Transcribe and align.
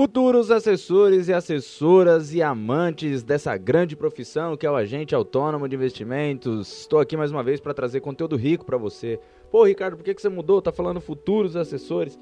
Futuros 0.00 0.50
assessores 0.50 1.28
e 1.28 1.32
assessoras 1.34 2.32
e 2.32 2.40
amantes 2.40 3.22
dessa 3.22 3.54
grande 3.58 3.94
profissão 3.94 4.56
que 4.56 4.64
é 4.64 4.70
o 4.70 4.74
agente 4.74 5.14
autônomo 5.14 5.68
de 5.68 5.76
investimentos. 5.76 6.80
Estou 6.80 7.00
aqui 7.00 7.18
mais 7.18 7.30
uma 7.30 7.42
vez 7.42 7.60
para 7.60 7.74
trazer 7.74 8.00
conteúdo 8.00 8.34
rico 8.34 8.64
para 8.64 8.78
você. 8.78 9.20
Pô, 9.50 9.64
Ricardo, 9.64 9.98
por 9.98 10.02
que, 10.02 10.14
que 10.14 10.22
você 10.22 10.30
mudou? 10.30 10.62
Tá 10.62 10.72
falando 10.72 11.02
futuros 11.02 11.54
assessores? 11.54 12.18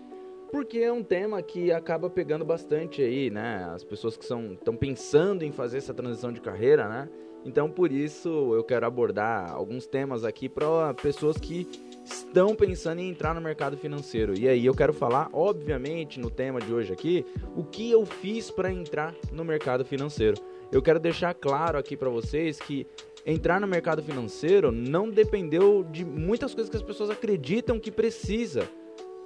Porque 0.51 0.79
é 0.79 0.93
um 0.93 1.05
tema 1.05 1.41
que 1.41 1.71
acaba 1.71 2.11
pegando 2.11 2.45
bastante 2.45 3.01
aí, 3.01 3.31
né? 3.31 3.71
As 3.73 3.85
pessoas 3.85 4.17
que 4.17 4.25
estão 4.25 4.77
pensando 4.77 5.45
em 5.45 5.53
fazer 5.53 5.79
essa 5.79 5.95
transição 5.95 6.33
de 6.33 6.41
carreira, 6.41 6.89
né? 6.89 7.09
Então, 7.45 7.71
por 7.71 7.93
isso, 7.93 8.29
eu 8.57 8.65
quero 8.65 8.87
abordar 8.87 9.53
alguns 9.53 9.87
temas 9.87 10.25
aqui 10.25 10.49
para 10.49 10.95
pessoas 10.95 11.39
que 11.39 11.65
estão 12.09 12.55
pensando 12.55 13.01
em 13.01 13.11
entrar 13.11 13.35
no 13.35 13.41
mercado 13.41 13.77
financeiro. 13.77 14.39
E 14.39 14.49
aí 14.49 14.65
eu 14.65 14.75
quero 14.75 14.93
falar, 14.93 15.29
obviamente, 15.33 16.19
no 16.19 16.31
tema 16.31 16.61
de 16.61 16.73
hoje 16.73 16.93
aqui, 16.93 17.25
o 17.57 17.63
que 17.63 17.91
eu 17.91 18.05
fiz 18.07 18.51
para 18.51 18.73
entrar 18.73 19.15
no 19.33 19.45
mercado 19.45 19.85
financeiro. 19.85 20.37
Eu 20.73 20.83
quero 20.83 20.99
deixar 20.99 21.35
claro 21.35 21.79
aqui 21.79 21.97
para 21.97 22.11
vocês 22.11 22.59
que 22.59 22.87
entrar 23.25 23.61
no 23.61 23.67
mercado 23.67 24.03
financeiro 24.03 24.71
não 24.73 25.09
dependeu 25.09 25.85
de 25.91 26.05
muitas 26.05 26.55
coisas 26.55 26.71
que 26.71 26.77
as 26.77 26.83
pessoas 26.83 27.11
acreditam 27.11 27.79
que 27.79 27.91
precisa. 27.91 28.69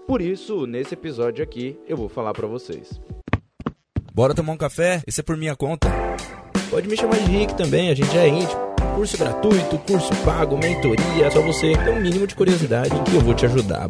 Por 0.06 0.20
isso, 0.20 0.66
nesse 0.66 0.94
episódio 0.94 1.42
aqui, 1.42 1.78
eu 1.86 1.96
vou 1.96 2.08
falar 2.08 2.33
para 2.33 2.46
vocês. 2.46 3.00
Bora 4.12 4.34
tomar 4.34 4.52
um 4.52 4.58
café? 4.58 5.02
Esse 5.06 5.20
é 5.20 5.22
por 5.24 5.36
minha 5.36 5.56
conta. 5.56 5.88
Pode 6.70 6.88
me 6.88 6.96
chamar 6.96 7.19
de 7.19 7.30
Rick 7.30 7.55
também, 7.56 7.91
a 7.91 7.94
gente 7.94 8.16
é 8.16 8.28
íntimo 8.28 8.71
curso 8.95 9.16
gratuito, 9.16 9.78
curso 9.78 10.14
pago, 10.24 10.56
mentoria, 10.56 11.30
só 11.30 11.41
você 11.41 11.73
ter 11.73 11.91
um 11.91 12.00
mínimo 12.00 12.27
de 12.27 12.34
curiosidade 12.34 12.91
que 12.91 13.14
eu 13.16 13.20
vou 13.20 13.34
te 13.34 13.46
ajudar. 13.46 13.88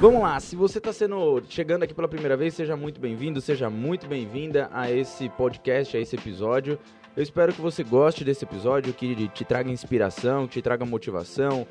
Vamos 0.00 0.20
lá, 0.20 0.38
se 0.38 0.54
você 0.54 0.78
está 0.78 0.92
sendo 0.92 1.42
chegando 1.48 1.82
aqui 1.82 1.92
pela 1.92 2.06
primeira 2.06 2.36
vez, 2.36 2.54
seja 2.54 2.76
muito 2.76 3.00
bem-vindo, 3.00 3.40
seja 3.40 3.68
muito 3.68 4.06
bem-vinda 4.06 4.68
a 4.72 4.90
esse 4.90 5.28
podcast, 5.30 5.96
a 5.96 6.00
esse 6.00 6.14
episódio. 6.14 6.78
Eu 7.16 7.22
espero 7.22 7.52
que 7.52 7.60
você 7.60 7.82
goste 7.82 8.22
desse 8.22 8.44
episódio, 8.44 8.92
que 8.92 9.28
te 9.28 9.44
traga 9.44 9.70
inspiração, 9.70 10.46
que 10.46 10.54
te 10.54 10.62
traga 10.62 10.84
motivação, 10.84 11.66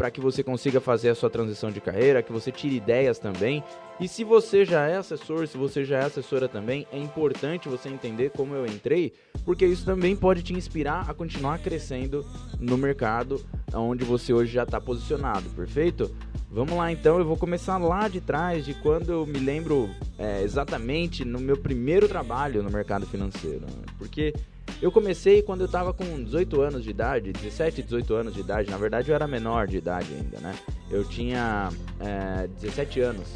para 0.00 0.10
que 0.10 0.18
você 0.18 0.42
consiga 0.42 0.80
fazer 0.80 1.10
a 1.10 1.14
sua 1.14 1.28
transição 1.28 1.70
de 1.70 1.78
carreira, 1.78 2.22
que 2.22 2.32
você 2.32 2.50
tire 2.50 2.74
ideias 2.74 3.18
também. 3.18 3.62
E 4.00 4.08
se 4.08 4.24
você 4.24 4.64
já 4.64 4.88
é 4.88 4.96
assessor, 4.96 5.46
se 5.46 5.58
você 5.58 5.84
já 5.84 5.98
é 5.98 6.04
assessora 6.04 6.48
também, 6.48 6.86
é 6.90 6.96
importante 6.96 7.68
você 7.68 7.90
entender 7.90 8.30
como 8.30 8.54
eu 8.54 8.64
entrei, 8.64 9.12
porque 9.44 9.66
isso 9.66 9.84
também 9.84 10.16
pode 10.16 10.42
te 10.42 10.54
inspirar 10.54 11.04
a 11.06 11.12
continuar 11.12 11.58
crescendo 11.58 12.24
no 12.58 12.78
mercado 12.78 13.44
onde 13.74 14.02
você 14.02 14.32
hoje 14.32 14.54
já 14.54 14.62
está 14.62 14.80
posicionado, 14.80 15.50
perfeito? 15.50 16.10
Vamos 16.50 16.78
lá 16.78 16.90
então, 16.90 17.18
eu 17.18 17.24
vou 17.26 17.36
começar 17.36 17.76
lá 17.76 18.08
de 18.08 18.22
trás, 18.22 18.64
de 18.64 18.72
quando 18.72 19.12
eu 19.12 19.26
me 19.26 19.38
lembro 19.38 19.90
é, 20.18 20.42
exatamente 20.42 21.26
no 21.26 21.38
meu 21.38 21.58
primeiro 21.58 22.08
trabalho 22.08 22.62
no 22.62 22.70
mercado 22.70 23.04
financeiro. 23.04 23.66
Porque 23.98 24.32
eu 24.80 24.90
comecei 24.90 25.42
quando 25.42 25.60
eu 25.60 25.66
estava 25.66 25.92
com 25.92 26.22
18 26.22 26.60
anos 26.60 26.84
de 26.84 26.90
idade, 26.90 27.32
17, 27.32 27.82
18 27.82 28.14
anos 28.14 28.34
de 28.34 28.40
idade. 28.40 28.70
Na 28.70 28.78
verdade, 28.78 29.10
eu 29.10 29.14
era 29.14 29.26
menor 29.26 29.66
de 29.66 29.76
idade 29.76 30.08
ainda, 30.12 30.40
né? 30.40 30.54
Eu 30.90 31.04
tinha 31.04 31.68
é, 32.00 32.46
17 32.46 33.00
anos. 33.00 33.28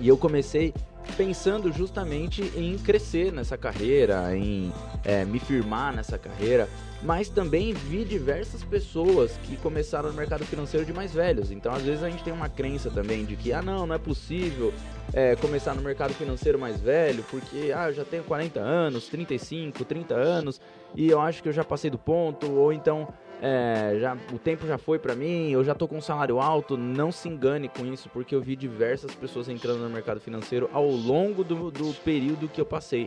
E 0.00 0.08
eu 0.08 0.16
comecei 0.16 0.72
pensando 1.16 1.72
justamente 1.72 2.42
em 2.56 2.76
crescer 2.78 3.32
nessa 3.32 3.56
carreira, 3.56 4.36
em 4.36 4.72
é, 5.04 5.24
me 5.24 5.38
firmar 5.38 5.94
nessa 5.94 6.18
carreira, 6.18 6.68
mas 7.02 7.28
também 7.28 7.72
vi 7.72 8.04
diversas 8.04 8.64
pessoas 8.64 9.38
que 9.44 9.56
começaram 9.56 10.08
no 10.08 10.14
mercado 10.14 10.44
financeiro 10.44 10.86
de 10.86 10.92
mais 10.92 11.12
velhos. 11.12 11.50
Então, 11.50 11.72
às 11.72 11.82
vezes 11.82 12.02
a 12.02 12.08
gente 12.08 12.24
tem 12.24 12.32
uma 12.32 12.48
crença 12.48 12.90
também 12.90 13.24
de 13.24 13.36
que, 13.36 13.52
ah, 13.52 13.60
não, 13.60 13.86
não 13.86 13.94
é 13.94 13.98
possível 13.98 14.72
é, 15.12 15.36
começar 15.36 15.74
no 15.74 15.82
mercado 15.82 16.14
financeiro 16.14 16.58
mais 16.58 16.80
velho, 16.80 17.24
porque, 17.30 17.72
ah, 17.76 17.88
eu 17.88 17.94
já 17.94 18.04
tenho 18.04 18.24
40 18.24 18.58
anos, 18.58 19.06
35, 19.08 19.84
30 19.84 20.14
anos, 20.14 20.60
e 20.94 21.10
eu 21.10 21.20
acho 21.20 21.42
que 21.42 21.48
eu 21.48 21.52
já 21.52 21.62
passei 21.62 21.90
do 21.90 21.98
ponto, 21.98 22.50
ou 22.50 22.72
então 22.72 23.06
é, 23.42 23.98
já, 24.00 24.16
o 24.32 24.38
tempo 24.38 24.66
já 24.66 24.78
foi 24.78 24.98
para 24.98 25.14
mim, 25.14 25.50
eu 25.50 25.62
já 25.62 25.74
tô 25.74 25.86
com 25.86 25.98
um 25.98 26.00
salário 26.00 26.40
alto, 26.40 26.76
não 26.76 27.12
se 27.12 27.28
engane 27.28 27.68
com 27.68 27.84
isso, 27.84 28.08
porque 28.08 28.34
eu 28.34 28.40
vi 28.40 28.56
diversas 28.56 29.14
pessoas 29.14 29.48
entrando 29.48 29.80
no 29.80 29.90
mercado 29.90 30.20
financeiro 30.20 30.68
ao 30.72 30.86
longo 30.86 31.44
do, 31.44 31.70
do 31.70 31.92
período 32.02 32.48
que 32.48 32.60
eu 32.60 32.66
passei. 32.66 33.06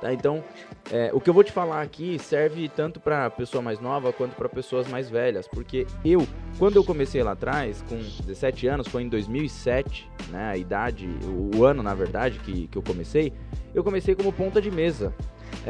Tá? 0.00 0.12
Então, 0.12 0.44
é, 0.92 1.10
o 1.12 1.20
que 1.20 1.28
eu 1.28 1.34
vou 1.34 1.42
te 1.42 1.50
falar 1.50 1.82
aqui 1.82 2.18
serve 2.18 2.68
tanto 2.68 3.00
para 3.00 3.28
pessoa 3.30 3.60
mais 3.60 3.80
nova 3.80 4.12
quanto 4.12 4.34
para 4.36 4.48
pessoas 4.48 4.86
mais 4.88 5.10
velhas, 5.10 5.48
porque 5.48 5.86
eu, 6.04 6.26
quando 6.58 6.76
eu 6.76 6.84
comecei 6.84 7.22
lá 7.22 7.32
atrás, 7.32 7.82
com 7.88 7.96
17 7.96 8.66
anos, 8.68 8.88
foi 8.88 9.02
em 9.02 9.08
2007, 9.08 10.08
né, 10.30 10.50
a 10.50 10.56
idade, 10.56 11.08
o, 11.24 11.56
o 11.56 11.64
ano 11.64 11.82
na 11.82 11.94
verdade 11.94 12.38
que, 12.38 12.68
que 12.68 12.78
eu 12.78 12.82
comecei, 12.82 13.32
eu 13.74 13.82
comecei 13.82 14.14
como 14.14 14.32
ponta 14.32 14.60
de 14.60 14.70
mesa. 14.70 15.12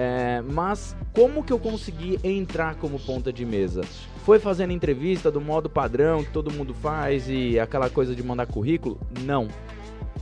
É, 0.01 0.41
mas 0.49 0.95
como 1.13 1.43
que 1.43 1.53
eu 1.53 1.59
consegui 1.59 2.21
entrar 2.23 2.77
como 2.77 3.01
ponta 3.01 3.33
de 3.33 3.45
mesa? 3.45 3.81
Foi 4.25 4.39
fazendo 4.39 4.73
entrevista 4.73 5.29
do 5.29 5.41
modo 5.41 5.69
padrão 5.69 6.23
que 6.23 6.31
todo 6.31 6.53
mundo 6.53 6.73
faz 6.73 7.29
e 7.29 7.59
aquela 7.59 7.91
coisa 7.91 8.15
de 8.15 8.23
mandar 8.23 8.47
currículo? 8.47 9.01
Não. 9.25 9.49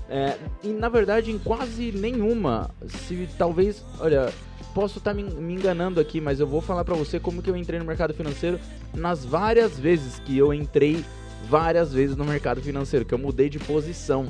É, 0.09 0.38
e 0.65 0.69
na 0.69 0.88
verdade 0.88 1.31
em 1.31 1.38
quase 1.38 1.92
nenhuma. 1.92 2.70
Se 2.88 3.28
talvez, 3.36 3.84
olha, 4.00 4.32
posso 4.72 4.97
estar 4.97 5.10
tá 5.10 5.15
me, 5.15 5.25
me, 5.25 5.53
enganando 5.53 6.00
aqui, 6.00 6.22
mas 6.22 6.41
eu 6.41 6.47
vou 6.47 6.62
falar 6.62 6.82
para 6.82 6.94
você 6.94 7.20
como 7.20 7.42
que 7.42 7.50
eu 7.50 7.56
entrei 7.56 7.78
no 7.78 7.84
mercado 7.84 8.15
financeiro 8.15 8.59
nas 8.94 9.26
várias 9.26 9.78
vezes 9.78 10.19
que 10.20 10.38
eu 10.38 10.54
entrei 10.54 11.04
várias 11.50 11.92
vezes 11.92 12.16
no 12.16 12.25
mercado 12.25 12.62
financeiro, 12.62 13.04
que 13.04 13.12
eu 13.12 13.19
mudei 13.19 13.50
de 13.50 13.59
posição. 13.59 14.26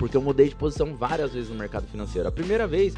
Porque 0.00 0.16
eu 0.16 0.20
mudei 0.20 0.48
de 0.48 0.56
posição 0.56 0.96
várias 0.96 1.32
vezes 1.32 1.48
no 1.48 1.54
mercado 1.54 1.86
financeiro. 1.86 2.26
A 2.26 2.32
primeira 2.32 2.66
vez 2.66 2.94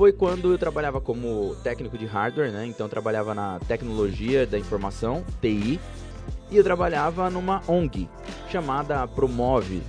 foi 0.00 0.14
quando 0.14 0.50
eu 0.50 0.56
trabalhava 0.56 0.98
como 0.98 1.54
técnico 1.56 1.98
de 1.98 2.06
hardware, 2.06 2.50
né? 2.50 2.64
Então 2.64 2.86
eu 2.86 2.90
trabalhava 2.90 3.34
na 3.34 3.60
tecnologia 3.68 4.46
da 4.46 4.58
informação, 4.58 5.22
TI, 5.42 5.78
e 6.50 6.56
eu 6.56 6.64
trabalhava 6.64 7.28
numa 7.28 7.60
ONG 7.68 8.08
chamada 8.50 9.06
Promove, 9.06 9.82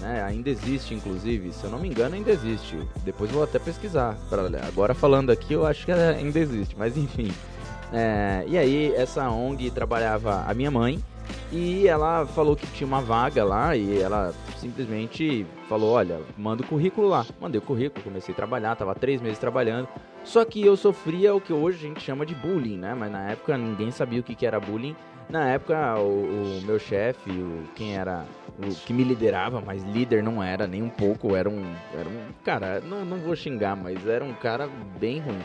né? 0.00 0.22
Ainda 0.22 0.48
existe, 0.48 0.94
inclusive, 0.94 1.52
se 1.52 1.64
eu 1.64 1.70
não 1.70 1.78
me 1.78 1.86
engano, 1.86 2.14
ainda 2.14 2.30
existe. 2.30 2.78
Depois 3.04 3.30
vou 3.30 3.42
até 3.42 3.58
pesquisar. 3.58 4.16
Agora 4.66 4.94
falando 4.94 5.28
aqui, 5.28 5.52
eu 5.52 5.66
acho 5.66 5.84
que 5.84 5.92
ainda 5.92 6.38
existe, 6.38 6.74
mas 6.78 6.96
enfim. 6.96 7.30
É, 7.92 8.44
e 8.46 8.56
aí 8.56 8.94
essa 8.94 9.28
ONG 9.28 9.70
trabalhava 9.70 10.44
a 10.48 10.54
minha 10.54 10.70
mãe 10.70 10.98
e 11.50 11.88
ela 11.88 12.26
falou 12.26 12.54
que 12.54 12.66
tinha 12.68 12.86
uma 12.86 13.00
vaga 13.00 13.42
lá 13.42 13.74
e 13.74 14.00
ela 14.00 14.34
simplesmente 14.58 15.46
falou: 15.68 15.92
Olha, 15.92 16.20
manda 16.36 16.62
o 16.62 16.66
currículo 16.66 17.08
lá. 17.08 17.24
Mandei 17.40 17.58
o 17.58 17.62
currículo, 17.62 18.04
comecei 18.04 18.32
a 18.32 18.36
trabalhar, 18.36 18.76
tava 18.76 18.94
três 18.94 19.20
meses 19.20 19.38
trabalhando. 19.38 19.88
Só 20.24 20.44
que 20.44 20.64
eu 20.64 20.76
sofria 20.76 21.34
o 21.34 21.40
que 21.40 21.52
hoje 21.52 21.78
a 21.78 21.88
gente 21.88 22.02
chama 22.02 22.26
de 22.26 22.34
bullying, 22.34 22.76
né? 22.76 22.94
Mas 22.94 23.10
na 23.10 23.30
época 23.30 23.56
ninguém 23.56 23.90
sabia 23.90 24.20
o 24.20 24.22
que, 24.22 24.34
que 24.34 24.46
era 24.46 24.60
bullying. 24.60 24.94
Na 25.28 25.46
época, 25.50 25.98
o, 25.98 26.58
o 26.58 26.62
meu 26.64 26.78
chefe, 26.78 27.30
o, 27.30 27.64
quem 27.74 27.96
era 27.96 28.24
o 28.58 28.74
que 28.74 28.94
me 28.94 29.04
liderava, 29.04 29.60
mas 29.60 29.82
líder 29.84 30.22
não 30.22 30.42
era 30.42 30.66
nem 30.66 30.82
um 30.82 30.88
pouco, 30.88 31.36
era 31.36 31.50
um, 31.50 31.62
era 31.92 32.08
um 32.08 32.28
cara, 32.42 32.80
não, 32.80 33.04
não 33.04 33.18
vou 33.18 33.36
xingar, 33.36 33.76
mas 33.76 34.06
era 34.06 34.24
um 34.24 34.32
cara 34.32 34.70
bem 34.98 35.20
ruim. 35.20 35.40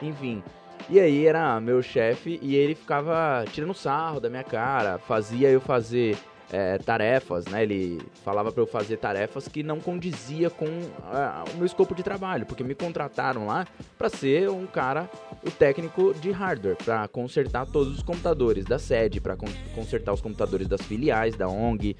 Enfim, 0.00 0.42
e 0.88 1.00
aí 1.00 1.26
era 1.26 1.60
meu 1.60 1.82
chefe 1.82 2.38
e 2.42 2.54
ele 2.54 2.74
ficava 2.74 3.44
tirando 3.52 3.74
sarro 3.74 4.20
da 4.20 4.28
minha 4.28 4.44
cara, 4.44 4.98
fazia 4.98 5.48
eu 5.48 5.60
fazer 5.60 6.16
é, 6.52 6.78
tarefas, 6.78 7.46
né? 7.46 7.62
Ele 7.62 8.00
falava 8.24 8.52
para 8.52 8.62
eu 8.62 8.66
fazer 8.66 8.98
tarefas 8.98 9.48
que 9.48 9.62
não 9.62 9.80
condizia 9.80 10.50
com 10.50 10.66
uh, 10.66 11.52
o 11.52 11.56
meu 11.56 11.66
escopo 11.66 11.94
de 11.94 12.02
trabalho, 12.02 12.46
porque 12.46 12.62
me 12.62 12.74
contrataram 12.74 13.46
lá 13.46 13.66
para 13.98 14.08
ser 14.08 14.48
um 14.50 14.66
cara, 14.66 15.10
o 15.44 15.50
técnico 15.50 16.14
de 16.14 16.30
hardware, 16.30 16.76
para 16.76 17.08
consertar 17.08 17.66
todos 17.66 17.96
os 17.96 18.02
computadores 18.02 18.64
da 18.64 18.78
sede, 18.78 19.20
para 19.20 19.36
con 19.36 19.48
consertar 19.74 20.12
os 20.12 20.20
computadores 20.20 20.68
das 20.68 20.82
filiais 20.82 21.34
da 21.34 21.48
ONG, 21.48 21.96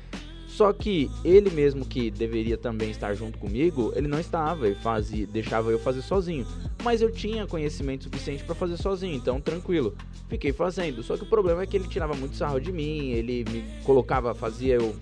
só 0.54 0.72
que 0.72 1.10
ele 1.24 1.50
mesmo 1.50 1.84
que 1.84 2.12
deveria 2.12 2.56
também 2.56 2.88
estar 2.88 3.12
junto 3.14 3.38
comigo, 3.38 3.92
ele 3.96 4.06
não 4.06 4.20
estava 4.20 4.68
e 4.68 4.74
fazia, 4.76 5.26
deixava 5.26 5.72
eu 5.72 5.80
fazer 5.80 6.00
sozinho. 6.00 6.46
Mas 6.80 7.02
eu 7.02 7.10
tinha 7.10 7.44
conhecimento 7.44 8.04
suficiente 8.04 8.44
para 8.44 8.54
fazer 8.54 8.76
sozinho, 8.76 9.16
então 9.16 9.40
tranquilo. 9.40 9.96
Fiquei 10.28 10.52
fazendo. 10.52 11.02
Só 11.02 11.16
que 11.16 11.24
o 11.24 11.26
problema 11.26 11.62
é 11.62 11.66
que 11.66 11.76
ele 11.76 11.88
tirava 11.88 12.14
muito 12.14 12.36
sarro 12.36 12.60
de 12.60 12.70
mim, 12.70 13.10
ele 13.10 13.44
me 13.50 13.64
colocava, 13.82 14.32
fazia 14.32 14.76
eu 14.76 14.94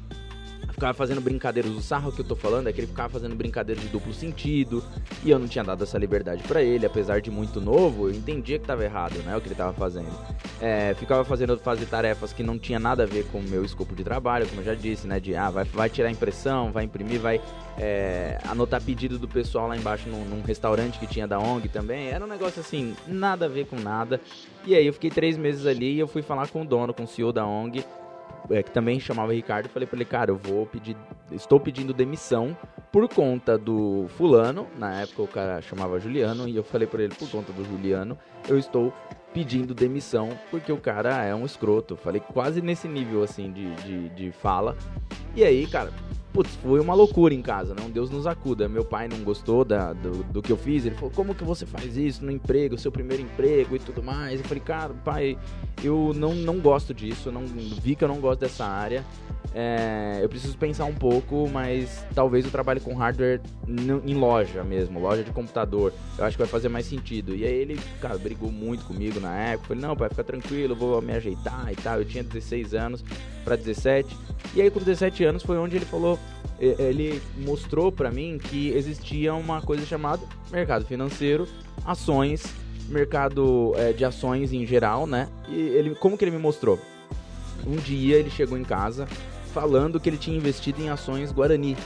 ficava 0.82 0.94
fazendo 0.94 1.20
brincadeiras, 1.20 1.70
o 1.70 1.80
sarro 1.80 2.10
que 2.10 2.20
eu 2.20 2.24
tô 2.24 2.34
falando 2.34 2.68
é 2.68 2.72
que 2.72 2.80
ele 2.80 2.88
ficava 2.88 3.08
fazendo 3.08 3.36
brincadeiras 3.36 3.84
de 3.84 3.88
duplo 3.88 4.12
sentido, 4.12 4.82
e 5.22 5.30
eu 5.30 5.38
não 5.38 5.46
tinha 5.46 5.62
dado 5.62 5.84
essa 5.84 5.96
liberdade 5.96 6.42
para 6.42 6.60
ele, 6.60 6.84
apesar 6.84 7.20
de 7.20 7.30
muito 7.30 7.60
novo, 7.60 8.08
eu 8.08 8.12
entendia 8.12 8.58
que 8.58 8.66
tava 8.66 8.82
errado, 8.82 9.14
né, 9.22 9.36
o 9.36 9.40
que 9.40 9.46
ele 9.46 9.54
tava 9.54 9.72
fazendo. 9.72 10.10
É, 10.60 10.92
ficava 10.94 11.24
fazendo 11.24 11.56
fazer 11.56 11.86
tarefas 11.86 12.32
que 12.32 12.42
não 12.42 12.58
tinha 12.58 12.80
nada 12.80 13.04
a 13.04 13.06
ver 13.06 13.26
com 13.26 13.38
o 13.38 13.42
meu 13.44 13.64
escopo 13.64 13.94
de 13.94 14.02
trabalho, 14.02 14.48
como 14.48 14.60
eu 14.60 14.64
já 14.64 14.74
disse, 14.74 15.06
né, 15.06 15.20
de, 15.20 15.36
ah, 15.36 15.50
vai, 15.50 15.64
vai 15.64 15.88
tirar 15.88 16.10
impressão, 16.10 16.72
vai 16.72 16.82
imprimir, 16.82 17.20
vai 17.20 17.40
é, 17.78 18.38
anotar 18.48 18.82
pedido 18.82 19.20
do 19.20 19.28
pessoal 19.28 19.68
lá 19.68 19.76
embaixo 19.76 20.08
num, 20.08 20.24
num 20.24 20.42
restaurante 20.42 20.98
que 20.98 21.06
tinha 21.06 21.28
da 21.28 21.38
ONG 21.38 21.68
também, 21.68 22.08
era 22.08 22.24
um 22.24 22.28
negócio 22.28 22.60
assim, 22.60 22.96
nada 23.06 23.46
a 23.46 23.48
ver 23.48 23.66
com 23.66 23.76
nada, 23.76 24.20
e 24.66 24.74
aí 24.74 24.84
eu 24.84 24.92
fiquei 24.92 25.10
três 25.10 25.38
meses 25.38 25.64
ali 25.64 25.94
e 25.94 26.00
eu 26.00 26.08
fui 26.08 26.22
falar 26.22 26.48
com 26.48 26.62
o 26.62 26.64
dono, 26.64 26.92
com 26.92 27.04
o 27.04 27.06
CEO 27.06 27.32
da 27.32 27.46
ONG, 27.46 27.84
é, 28.50 28.62
que 28.62 28.70
também 28.70 28.98
chamava 28.98 29.32
Ricardo, 29.32 29.68
falei 29.68 29.86
para 29.86 29.96
ele, 29.96 30.04
cara, 30.04 30.30
eu 30.30 30.36
vou 30.36 30.66
pedir, 30.66 30.96
estou 31.30 31.60
pedindo 31.60 31.92
demissão 31.92 32.56
por 32.90 33.08
conta 33.08 33.56
do 33.56 34.06
fulano, 34.16 34.66
na 34.78 35.00
época 35.00 35.22
o 35.22 35.28
cara 35.28 35.62
chamava 35.62 35.98
Juliano, 35.98 36.48
e 36.48 36.56
eu 36.56 36.64
falei 36.64 36.86
para 36.86 37.02
ele, 37.02 37.14
por 37.14 37.30
conta 37.30 37.52
do 37.52 37.64
Juliano, 37.64 38.18
eu 38.48 38.58
estou 38.58 38.92
pedindo 39.32 39.74
demissão 39.74 40.30
porque 40.50 40.70
o 40.70 40.76
cara 40.76 41.24
é 41.24 41.34
um 41.34 41.44
escroto. 41.44 41.96
Falei 41.96 42.20
quase 42.20 42.60
nesse 42.60 42.86
nível 42.86 43.22
assim 43.22 43.50
de, 43.50 43.74
de, 43.76 44.08
de 44.10 44.32
fala. 44.32 44.76
E 45.34 45.42
aí, 45.42 45.66
cara, 45.66 45.90
putz, 46.32 46.50
foi 46.56 46.80
uma 46.80 46.94
loucura 46.94 47.34
em 47.34 47.42
casa, 47.42 47.74
né? 47.74 47.82
Um 47.84 47.90
Deus 47.90 48.10
nos 48.10 48.26
acuda. 48.26 48.68
Meu 48.68 48.84
pai 48.84 49.08
não 49.08 49.18
gostou 49.18 49.64
da, 49.64 49.92
do, 49.92 50.24
do 50.24 50.42
que 50.42 50.50
eu 50.50 50.56
fiz. 50.56 50.84
Ele 50.84 50.94
falou, 50.94 51.10
como 51.10 51.34
que 51.34 51.44
você 51.44 51.66
faz 51.66 51.96
isso 51.96 52.24
no 52.24 52.30
emprego, 52.30 52.78
seu 52.78 52.90
primeiro 52.90 53.22
emprego 53.22 53.76
e 53.76 53.78
tudo 53.78 54.02
mais? 54.02 54.40
Eu 54.40 54.46
falei, 54.46 54.62
cara, 54.62 54.94
pai, 55.04 55.38
eu 55.82 56.12
não, 56.14 56.34
não 56.34 56.58
gosto 56.58 56.94
disso, 56.94 57.30
não 57.30 57.44
vi 57.44 57.94
que 57.94 58.02
eu 58.02 58.08
não 58.08 58.20
gosto 58.20 58.40
dessa 58.40 58.64
área. 58.64 59.04
É, 59.54 60.20
eu 60.22 60.28
preciso 60.30 60.56
pensar 60.56 60.86
um 60.86 60.94
pouco, 60.94 61.48
mas 61.52 62.06
talvez 62.14 62.44
eu 62.44 62.50
trabalhe 62.50 62.80
com 62.80 62.94
hardware 62.94 63.40
em 63.68 64.14
loja 64.14 64.64
mesmo, 64.64 64.98
loja 64.98 65.22
de 65.22 65.30
computador. 65.30 65.92
Eu 66.16 66.24
acho 66.24 66.36
que 66.36 66.42
vai 66.42 66.50
fazer 66.50 66.68
mais 66.68 66.86
sentido. 66.86 67.34
E 67.34 67.44
aí 67.44 67.52
ele, 67.52 67.78
cara, 68.00 68.16
brigou 68.16 68.50
muito 68.50 68.84
comigo 68.84 69.20
na 69.20 69.36
época. 69.36 69.68
Falei, 69.68 69.82
não, 69.82 69.94
pai, 69.94 70.08
fica 70.08 70.24
tranquilo, 70.24 70.74
vou 70.74 71.02
me 71.02 71.12
ajeitar 71.12 71.70
e 71.70 71.76
tal. 71.76 71.98
Eu 71.98 72.04
tinha 72.04 72.24
16 72.24 72.74
anos 72.74 73.04
para 73.44 73.56
17. 73.56 74.16
E 74.54 74.62
aí 74.62 74.70
com 74.70 74.78
17 74.78 75.24
anos 75.24 75.42
foi 75.42 75.58
onde 75.58 75.76
ele 75.76 75.84
falou, 75.84 76.18
ele 76.62 77.20
mostrou 77.38 77.90
para 77.90 78.10
mim 78.10 78.38
que 78.38 78.68
existia 78.70 79.34
uma 79.34 79.60
coisa 79.60 79.84
chamada 79.84 80.22
mercado 80.50 80.84
financeiro, 80.84 81.48
ações, 81.84 82.44
mercado 82.88 83.72
é, 83.76 83.92
de 83.92 84.04
ações 84.04 84.52
em 84.52 84.64
geral, 84.64 85.06
né? 85.06 85.28
E 85.48 85.58
ele, 85.58 85.94
como 85.96 86.16
que 86.16 86.24
ele 86.24 86.30
me 86.30 86.38
mostrou? 86.38 86.78
Um 87.66 87.76
dia 87.76 88.16
ele 88.16 88.30
chegou 88.30 88.56
em 88.56 88.64
casa 88.64 89.06
falando 89.52 90.00
que 90.00 90.08
ele 90.08 90.16
tinha 90.16 90.36
investido 90.36 90.80
em 90.80 90.88
ações 90.88 91.32
Guarani. 91.32 91.76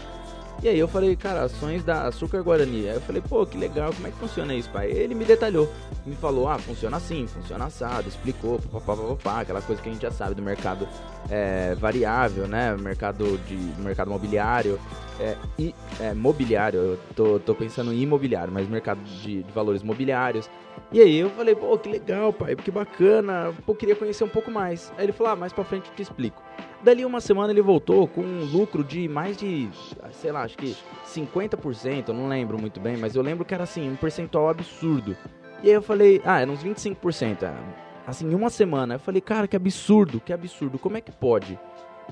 E 0.62 0.68
aí 0.68 0.78
eu 0.78 0.88
falei, 0.88 1.14
cara, 1.14 1.42
ações 1.42 1.84
da 1.84 2.06
Açúcar 2.06 2.42
Guarani. 2.42 2.88
Aí 2.88 2.94
eu 2.94 3.00
falei, 3.00 3.20
pô, 3.20 3.44
que 3.44 3.58
legal, 3.58 3.92
como 3.92 4.06
é 4.06 4.10
que 4.10 4.16
funciona 4.16 4.54
isso, 4.54 4.70
pai? 4.70 4.90
Ele 4.90 5.14
me 5.14 5.24
detalhou, 5.24 5.70
me 6.04 6.16
falou, 6.16 6.48
ah, 6.48 6.58
funciona 6.58 6.96
assim, 6.96 7.26
funciona 7.26 7.66
assado, 7.66 8.08
explicou, 8.08 8.58
papapá, 8.58 9.40
aquela 9.40 9.60
coisa 9.60 9.82
que 9.82 9.88
a 9.88 9.92
gente 9.92 10.02
já 10.02 10.10
sabe 10.10 10.34
do 10.34 10.42
mercado 10.42 10.88
é, 11.30 11.74
variável, 11.74 12.48
né? 12.48 12.74
Mercado 12.76 13.38
de 13.46 13.54
mercado 13.80 14.10
mobiliário. 14.10 14.80
É, 15.20 15.36
e, 15.58 15.74
é, 16.00 16.14
mobiliário, 16.14 16.78
eu 16.78 16.98
tô, 17.14 17.38
tô 17.38 17.54
pensando 17.54 17.92
em 17.92 18.00
imobiliário, 18.00 18.52
mas 18.52 18.68
mercado 18.68 19.00
de, 19.02 19.42
de 19.42 19.52
valores 19.52 19.82
mobiliários. 19.82 20.48
E 20.90 21.00
aí 21.00 21.16
eu 21.18 21.30
falei, 21.30 21.54
pô, 21.54 21.76
que 21.76 21.88
legal, 21.88 22.32
pai, 22.32 22.56
que 22.56 22.70
bacana, 22.70 23.52
pô, 23.64 23.74
queria 23.74 23.96
conhecer 23.96 24.24
um 24.24 24.28
pouco 24.28 24.50
mais. 24.50 24.92
Aí 24.96 25.04
ele 25.04 25.12
falou, 25.12 25.32
ah, 25.32 25.36
mais 25.36 25.52
pra 25.52 25.64
frente 25.64 25.88
eu 25.90 25.94
te 25.94 26.02
explico. 26.02 26.42
Dali 26.82 27.04
uma 27.04 27.20
semana 27.20 27.52
ele 27.52 27.62
voltou 27.62 28.06
com 28.06 28.20
um 28.20 28.44
lucro 28.44 28.84
de 28.84 29.08
mais 29.08 29.36
de, 29.36 29.68
sei 30.12 30.30
lá, 30.30 30.42
acho 30.42 30.56
que 30.56 30.76
50%, 31.06 32.08
eu 32.08 32.14
não 32.14 32.28
lembro 32.28 32.60
muito 32.60 32.78
bem, 32.78 32.96
mas 32.96 33.16
eu 33.16 33.22
lembro 33.22 33.44
que 33.44 33.54
era 33.54 33.64
assim, 33.64 33.90
um 33.90 33.96
percentual 33.96 34.48
absurdo. 34.48 35.16
E 35.62 35.68
aí 35.68 35.74
eu 35.74 35.82
falei, 35.82 36.20
ah, 36.24 36.40
era 36.40 36.50
uns 36.50 36.62
25%. 36.62 37.42
É, 37.42 37.54
assim, 38.06 38.30
em 38.30 38.34
uma 38.34 38.50
semana. 38.50 38.94
Eu 38.94 39.00
falei, 39.00 39.20
cara, 39.20 39.48
que 39.48 39.56
absurdo, 39.56 40.20
que 40.20 40.32
absurdo. 40.32 40.78
Como 40.78 40.96
é 40.96 41.00
que 41.00 41.10
pode 41.10 41.58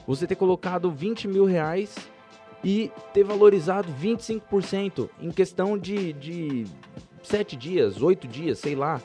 você 0.06 0.26
ter 0.26 0.34
colocado 0.34 0.90
20 0.90 1.28
mil 1.28 1.44
reais 1.44 1.94
e 2.64 2.90
ter 3.12 3.22
valorizado 3.22 3.92
25% 3.92 5.08
em 5.20 5.30
questão 5.30 5.78
de, 5.78 6.12
de 6.14 6.66
7 7.22 7.56
dias, 7.56 8.02
8 8.02 8.26
dias, 8.26 8.58
sei 8.58 8.74
lá. 8.74 9.00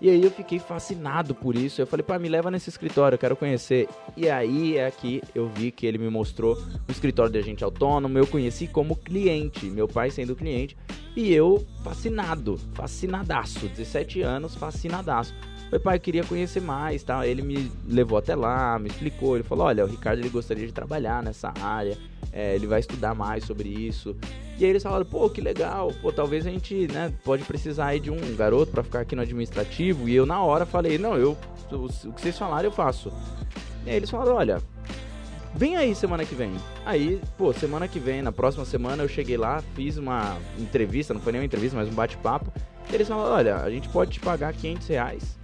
E 0.00 0.10
aí 0.10 0.22
eu 0.22 0.30
fiquei 0.30 0.58
fascinado 0.58 1.34
por 1.34 1.56
isso. 1.56 1.80
Eu 1.80 1.86
falei, 1.86 2.04
pá, 2.04 2.18
me 2.18 2.28
leva 2.28 2.50
nesse 2.50 2.68
escritório, 2.68 3.14
eu 3.14 3.18
quero 3.18 3.36
conhecer. 3.36 3.88
E 4.16 4.28
aí 4.28 4.76
é 4.76 4.86
aqui 4.86 5.22
eu 5.34 5.48
vi 5.48 5.70
que 5.70 5.86
ele 5.86 5.98
me 5.98 6.08
mostrou 6.10 6.54
o 6.88 6.92
escritório 6.92 7.32
de 7.32 7.38
agente 7.38 7.64
autônomo. 7.64 8.18
Eu 8.18 8.26
conheci 8.26 8.66
como 8.66 8.96
cliente, 8.96 9.66
meu 9.66 9.88
pai 9.88 10.10
sendo 10.10 10.36
cliente. 10.36 10.76
E 11.16 11.32
eu 11.32 11.66
fascinado, 11.82 12.58
fascinadaço. 12.74 13.66
17 13.66 14.22
anos, 14.22 14.54
fascinadaço. 14.54 15.34
Meu 15.70 15.80
pai 15.80 15.98
queria 16.00 16.24
conhecer 16.24 16.60
mais, 16.60 17.02
tá? 17.02 17.24
Ele 17.24 17.42
me 17.42 17.70
levou 17.86 18.18
até 18.18 18.34
lá, 18.34 18.78
me 18.78 18.88
explicou. 18.88 19.36
Ele 19.36 19.44
falou: 19.44 19.66
Olha, 19.66 19.84
o 19.84 19.88
Ricardo 19.88 20.18
ele 20.18 20.28
gostaria 20.28 20.66
de 20.66 20.72
trabalhar 20.72 21.22
nessa 21.22 21.52
área, 21.60 21.96
é, 22.32 22.54
ele 22.54 22.66
vai 22.66 22.80
estudar 22.80 23.14
mais 23.14 23.44
sobre 23.44 23.68
isso. 23.68 24.16
E 24.58 24.64
aí 24.64 24.70
eles 24.70 24.82
falaram: 24.82 25.04
Pô, 25.04 25.28
que 25.28 25.40
legal, 25.40 25.92
pô, 26.00 26.12
talvez 26.12 26.46
a 26.46 26.50
gente, 26.50 26.86
né, 26.92 27.12
pode 27.24 27.44
precisar 27.44 27.86
aí 27.86 28.00
de 28.00 28.10
um 28.10 28.36
garoto 28.36 28.72
para 28.72 28.82
ficar 28.82 29.00
aqui 29.00 29.16
no 29.16 29.22
administrativo. 29.22 30.08
E 30.08 30.14
eu 30.14 30.26
na 30.26 30.42
hora 30.42 30.66
falei: 30.66 30.98
Não, 30.98 31.16
eu, 31.16 31.36
o, 31.70 31.86
o 31.86 32.12
que 32.12 32.20
vocês 32.20 32.38
falarem 32.38 32.66
eu 32.66 32.72
faço. 32.72 33.12
E 33.86 33.90
aí 33.90 33.96
eles 33.96 34.10
falaram: 34.10 34.34
Olha, 34.34 34.62
Vem 35.52 35.76
aí 35.76 35.96
semana 35.96 36.24
que 36.24 36.34
vem. 36.34 36.52
Aí, 36.86 37.20
pô, 37.36 37.52
semana 37.52 37.88
que 37.88 37.98
vem, 37.98 38.22
na 38.22 38.30
próxima 38.30 38.64
semana 38.64 39.02
eu 39.02 39.08
cheguei 39.08 39.36
lá, 39.36 39.60
fiz 39.74 39.96
uma 39.96 40.38
entrevista, 40.56 41.12
não 41.12 41.20
foi 41.20 41.32
nem 41.32 41.40
uma 41.40 41.44
entrevista, 41.44 41.76
mas 41.76 41.88
um 41.88 41.92
bate-papo. 41.92 42.52
Eles 42.92 43.08
falaram, 43.08 43.34
olha, 43.34 43.56
a 43.56 43.68
gente 43.68 43.88
pode 43.88 44.12
te 44.12 44.20
pagar 44.20 44.52
500 44.52 44.86
reais 44.86 45.40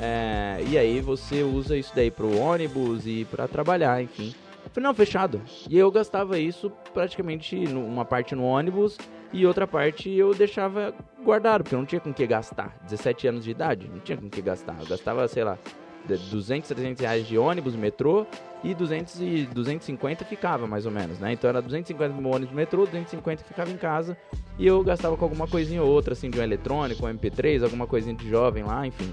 é, 0.00 0.64
e 0.66 0.78
aí 0.78 1.00
você 1.02 1.42
usa 1.42 1.76
isso 1.76 1.92
daí 1.94 2.10
pro 2.10 2.34
ônibus 2.38 3.06
e 3.06 3.26
para 3.30 3.46
trabalhar, 3.46 4.02
enfim. 4.02 4.34
Eu 4.70 4.74
falei, 4.74 4.86
não, 4.86 4.94
fechado. 4.94 5.42
E 5.68 5.76
eu 5.76 5.90
gastava 5.90 6.38
isso 6.38 6.70
praticamente 6.94 7.56
uma 7.66 8.04
parte 8.04 8.36
no 8.36 8.44
ônibus 8.44 8.96
e 9.32 9.44
outra 9.44 9.66
parte 9.66 10.08
eu 10.08 10.32
deixava 10.32 10.94
guardado, 11.24 11.64
porque 11.64 11.74
eu 11.74 11.80
não 11.80 11.86
tinha 11.86 12.00
com 12.00 12.12
que 12.12 12.24
gastar. 12.24 12.76
17 12.84 13.26
anos 13.26 13.44
de 13.44 13.50
idade, 13.50 13.90
não 13.92 13.98
tinha 13.98 14.16
com 14.16 14.30
que 14.30 14.40
gastar. 14.40 14.76
Eu 14.78 14.86
gastava, 14.86 15.26
sei 15.26 15.42
lá, 15.42 15.58
200, 16.06 16.68
300 16.68 17.00
reais 17.00 17.26
de 17.26 17.36
ônibus, 17.36 17.74
metrô, 17.74 18.24
e 18.62 18.72
200 18.72 19.20
e 19.20 19.48
250 19.52 20.24
ficava, 20.24 20.68
mais 20.68 20.86
ou 20.86 20.92
menos, 20.92 21.18
né? 21.18 21.32
Então 21.32 21.50
era 21.50 21.60
250 21.60 22.14
no 22.14 22.32
ônibus, 22.32 22.54
metrô, 22.54 22.86
250 22.86 23.42
ficava 23.42 23.70
em 23.70 23.76
casa, 23.76 24.16
e 24.56 24.66
eu 24.66 24.82
gastava 24.84 25.16
com 25.16 25.24
alguma 25.24 25.48
coisinha 25.48 25.82
ou 25.82 25.90
outra, 25.90 26.12
assim, 26.12 26.30
de 26.30 26.38
um 26.38 26.42
eletrônico, 26.42 27.04
um 27.04 27.10
MP3, 27.10 27.64
alguma 27.64 27.86
coisinha 27.88 28.14
de 28.14 28.28
jovem 28.28 28.62
lá, 28.62 28.86
enfim. 28.86 29.12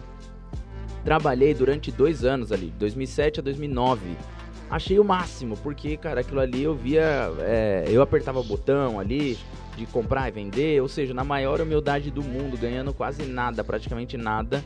Trabalhei 1.03 1.53
durante 1.53 1.91
dois 1.91 2.23
anos 2.23 2.51
ali, 2.51 2.73
2007 2.77 3.39
a 3.39 3.43
2009. 3.43 4.15
Achei 4.69 4.99
o 4.99 5.03
máximo, 5.03 5.55
porque, 5.57 5.95
cara, 5.95 6.21
aquilo 6.21 6.41
ali 6.41 6.63
eu 6.63 6.75
via. 6.75 7.31
É, 7.39 7.85
eu 7.89 8.01
apertava 8.01 8.39
o 8.39 8.43
botão 8.43 8.99
ali 8.99 9.37
de 9.77 9.85
comprar 9.85 10.27
e 10.27 10.31
vender, 10.31 10.81
ou 10.81 10.89
seja, 10.89 11.13
na 11.13 11.23
maior 11.23 11.61
humildade 11.61 12.11
do 12.11 12.21
mundo, 12.21 12.57
ganhando 12.57 12.93
quase 12.93 13.23
nada, 13.23 13.63
praticamente 13.63 14.17
nada, 14.17 14.63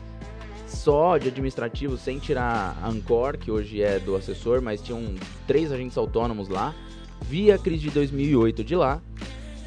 só 0.66 1.18
de 1.18 1.28
administrativo, 1.28 1.96
sem 1.96 2.18
tirar 2.18 2.76
a 2.82 2.88
Ancor, 2.88 3.36
que 3.36 3.50
hoje 3.50 3.82
é 3.82 3.98
do 3.98 4.16
assessor, 4.16 4.60
mas 4.60 4.80
tinham 4.80 5.14
três 5.46 5.70
agentes 5.70 5.96
autônomos 5.96 6.48
lá. 6.48 6.74
Vi 7.20 7.52
a 7.52 7.58
crise 7.58 7.82
de 7.82 7.90
2008 7.90 8.64
de 8.64 8.74
lá. 8.74 9.00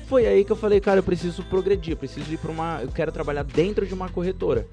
Foi 0.07 0.27
aí 0.27 0.43
que 0.43 0.51
eu 0.51 0.55
falei, 0.55 0.81
cara, 0.81 0.99
eu 0.99 1.03
preciso 1.03 1.43
progredir, 1.43 1.93
eu 1.93 1.97
preciso 1.97 2.31
ir 2.33 2.37
para 2.37 2.51
uma. 2.51 2.79
Eu 2.81 2.89
quero 2.89 3.11
trabalhar 3.11 3.43
dentro 3.43 3.85
de 3.85 3.93
uma 3.93 4.09
corretora 4.09 4.67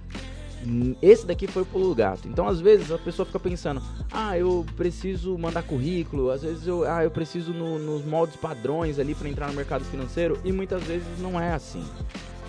esse 1.01 1.27
daqui 1.27 1.47
foi 1.47 1.63
o 1.63 1.67
pulo 1.67 1.95
gato. 1.95 2.29
Então, 2.29 2.47
às 2.47 2.61
vezes, 2.61 2.91
a 2.91 2.99
pessoa 2.99 3.27
fica 3.27 3.41
pensando: 3.41 3.83
ah, 4.11 4.37
eu 4.39 4.65
preciso 4.77 5.37
mandar 5.39 5.63
currículo, 5.63 6.31
às 6.31 6.43
vezes 6.43 6.67
eu, 6.67 6.85
ah, 6.85 7.05
eu 7.05 7.11
preciso 7.11 7.53
no, 7.53 7.79
nos 7.79 8.05
moldes 8.05 8.37
padrões 8.37 8.99
ali 8.99 9.15
para 9.15 9.29
entrar 9.29 9.49
no 9.49 9.55
mercado 9.55 9.85
financeiro, 9.85 10.39
e 10.45 10.53
muitas 10.53 10.83
vezes 10.85 11.07
não 11.19 11.41
é 11.41 11.53
assim. 11.53 11.85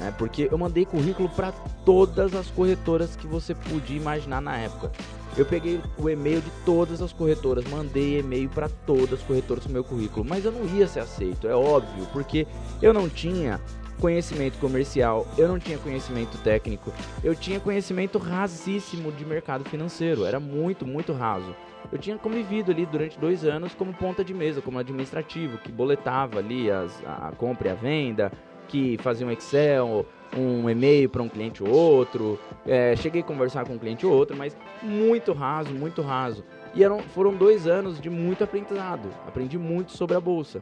É, 0.02 0.12
porque 0.12 0.50
eu 0.52 0.58
mandei 0.58 0.86
currículo 0.86 1.30
para 1.30 1.52
todas 1.86 2.34
as 2.34 2.48
corretoras 2.48 3.16
que 3.16 3.28
você 3.28 3.54
podia 3.54 3.96
imaginar 3.96 4.42
na 4.42 4.58
época. 4.58 4.92
Eu 5.38 5.46
peguei 5.46 5.82
o 5.98 6.10
e-mail 6.10 6.42
de 6.42 6.52
todas 6.66 7.02
as 7.02 7.14
corretoras, 7.14 7.66
mandei 7.66 8.20
e-mail 8.20 8.50
para 8.50 8.70
todas 8.70 9.14
as 9.14 9.22
corretoras 9.22 9.66
com 9.66 9.72
meu 9.72 9.84
currículo, 9.84 10.26
mas 10.28 10.46
eu 10.46 10.52
não 10.52 10.66
ia 10.78 10.88
ser 10.88 11.00
aceito, 11.00 11.48
é 11.48 11.56
óbvio, 11.56 12.08
porque 12.12 12.46
eu 12.82 12.94
não 12.94 13.10
tinha 13.10 13.60
conhecimento 14.04 14.60
comercial, 14.60 15.26
eu 15.38 15.48
não 15.48 15.58
tinha 15.58 15.78
conhecimento 15.78 16.38
técnico, 16.40 16.92
eu 17.24 17.34
tinha 17.34 17.58
conhecimento 17.58 18.18
rasíssimo 18.18 19.14
de 19.14 19.26
mercado 19.26 19.64
financeiro, 19.70 20.26
era 20.26 20.42
muito, 20.42 20.86
muito 20.86 21.14
raso. 21.14 21.56
Eu 21.90 21.98
tinha 21.98 22.18
convivido 22.18 22.70
ali 22.70 22.86
durante 22.86 23.18
dois 23.18 23.46
anos 23.46 23.74
como 23.74 23.94
ponta 23.94 24.22
de 24.22 24.34
mesa, 24.34 24.62
como 24.62 24.78
administrativo, 24.78 25.58
que 25.58 25.72
boletava 25.72 26.40
ali 26.40 26.70
as, 26.70 27.02
a 27.06 27.32
compra 27.38 27.70
e 27.70 27.72
a 27.72 27.76
venda, 27.76 28.30
que 28.68 28.98
fazia 28.98 29.26
um 29.26 29.32
Excel, 29.32 30.06
um 30.38 30.70
e-mail 30.70 31.08
para 31.08 31.24
um 31.24 31.30
cliente 31.30 31.64
ou 31.64 31.70
outro. 31.70 32.38
É, 32.66 32.98
cheguei 32.98 33.22
a 33.22 33.24
conversar 33.24 33.66
com 33.66 33.76
um 33.76 33.80
cliente 33.80 34.06
ou 34.06 34.12
outro, 34.12 34.36
mas 34.36 34.58
muito 34.82 35.32
raso, 35.32 35.74
muito 35.74 36.02
raso. 36.02 36.44
E 36.76 36.84
eram, 36.84 37.00
foram 37.00 37.34
dois 37.34 37.68
anos 37.68 38.02
de 38.02 38.10
muito 38.10 38.44
aprendizado. 38.44 39.08
Aprendi 39.26 39.58
muito 39.58 39.94
sobre 39.94 40.18
a 40.18 40.20
bolsa. 40.20 40.60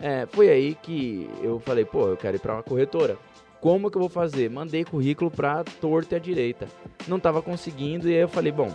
É, 0.00 0.26
foi 0.26 0.48
aí 0.50 0.74
que 0.74 1.28
eu 1.42 1.60
falei, 1.60 1.84
pô, 1.84 2.08
eu 2.08 2.16
quero 2.16 2.36
ir 2.36 2.40
para 2.40 2.54
uma 2.54 2.62
corretora. 2.62 3.16
Como 3.60 3.90
que 3.90 3.96
eu 3.96 4.00
vou 4.00 4.10
fazer? 4.10 4.50
Mandei 4.50 4.84
currículo 4.84 5.30
para 5.30 5.64
torta 5.64 6.14
e 6.14 6.16
à 6.16 6.18
direita. 6.18 6.68
Não 7.08 7.16
estava 7.16 7.40
conseguindo 7.40 8.08
e 8.08 8.14
aí 8.14 8.20
eu 8.20 8.28
falei, 8.28 8.52
bom, 8.52 8.68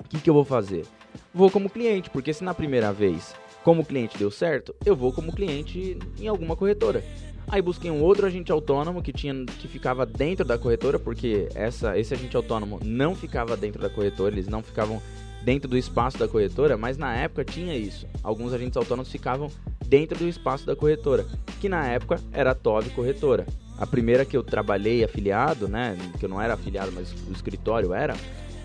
o 0.00 0.08
que, 0.08 0.20
que 0.20 0.28
eu 0.28 0.34
vou 0.34 0.44
fazer? 0.44 0.84
Vou 1.32 1.50
como 1.50 1.70
cliente, 1.70 2.10
porque 2.10 2.34
se 2.34 2.44
na 2.44 2.52
primeira 2.52 2.92
vez 2.92 3.34
como 3.64 3.84
cliente 3.84 4.18
deu 4.18 4.30
certo, 4.30 4.74
eu 4.84 4.94
vou 4.94 5.12
como 5.12 5.32
cliente 5.32 5.96
em 6.18 6.28
alguma 6.28 6.56
corretora. 6.56 7.02
Aí 7.48 7.60
busquei 7.60 7.90
um 7.90 8.02
outro 8.02 8.26
agente 8.26 8.50
autônomo 8.50 9.02
que 9.02 9.12
tinha 9.12 9.34
que 9.44 9.68
ficava 9.68 10.06
dentro 10.06 10.44
da 10.44 10.58
corretora, 10.58 10.98
porque 10.98 11.48
essa 11.54 11.98
esse 11.98 12.14
agente 12.14 12.36
autônomo 12.36 12.80
não 12.84 13.14
ficava 13.14 13.56
dentro 13.56 13.80
da 13.80 13.90
corretora, 13.90 14.34
eles 14.34 14.48
não 14.48 14.62
ficavam 14.62 15.00
dentro 15.42 15.68
do 15.68 15.76
espaço 15.76 16.18
da 16.18 16.28
corretora, 16.28 16.76
mas 16.76 16.96
na 16.96 17.14
época 17.14 17.44
tinha 17.44 17.76
isso. 17.76 18.06
Alguns 18.22 18.52
agentes 18.52 18.76
autônomos 18.76 19.10
ficavam 19.10 19.48
dentro 19.92 20.16
do 20.16 20.26
espaço 20.26 20.64
da 20.64 20.74
corretora, 20.74 21.26
que 21.60 21.68
na 21.68 21.86
época 21.86 22.18
era 22.32 22.52
a 22.52 22.54
TOV 22.54 22.88
Corretora. 22.94 23.46
A 23.76 23.86
primeira 23.86 24.24
que 24.24 24.34
eu 24.34 24.42
trabalhei 24.42 25.04
afiliado, 25.04 25.68
né, 25.68 25.98
que 26.18 26.24
eu 26.24 26.30
não 26.30 26.40
era 26.40 26.54
afiliado, 26.54 26.90
mas 26.90 27.12
o 27.28 27.30
escritório 27.30 27.92
era, 27.92 28.16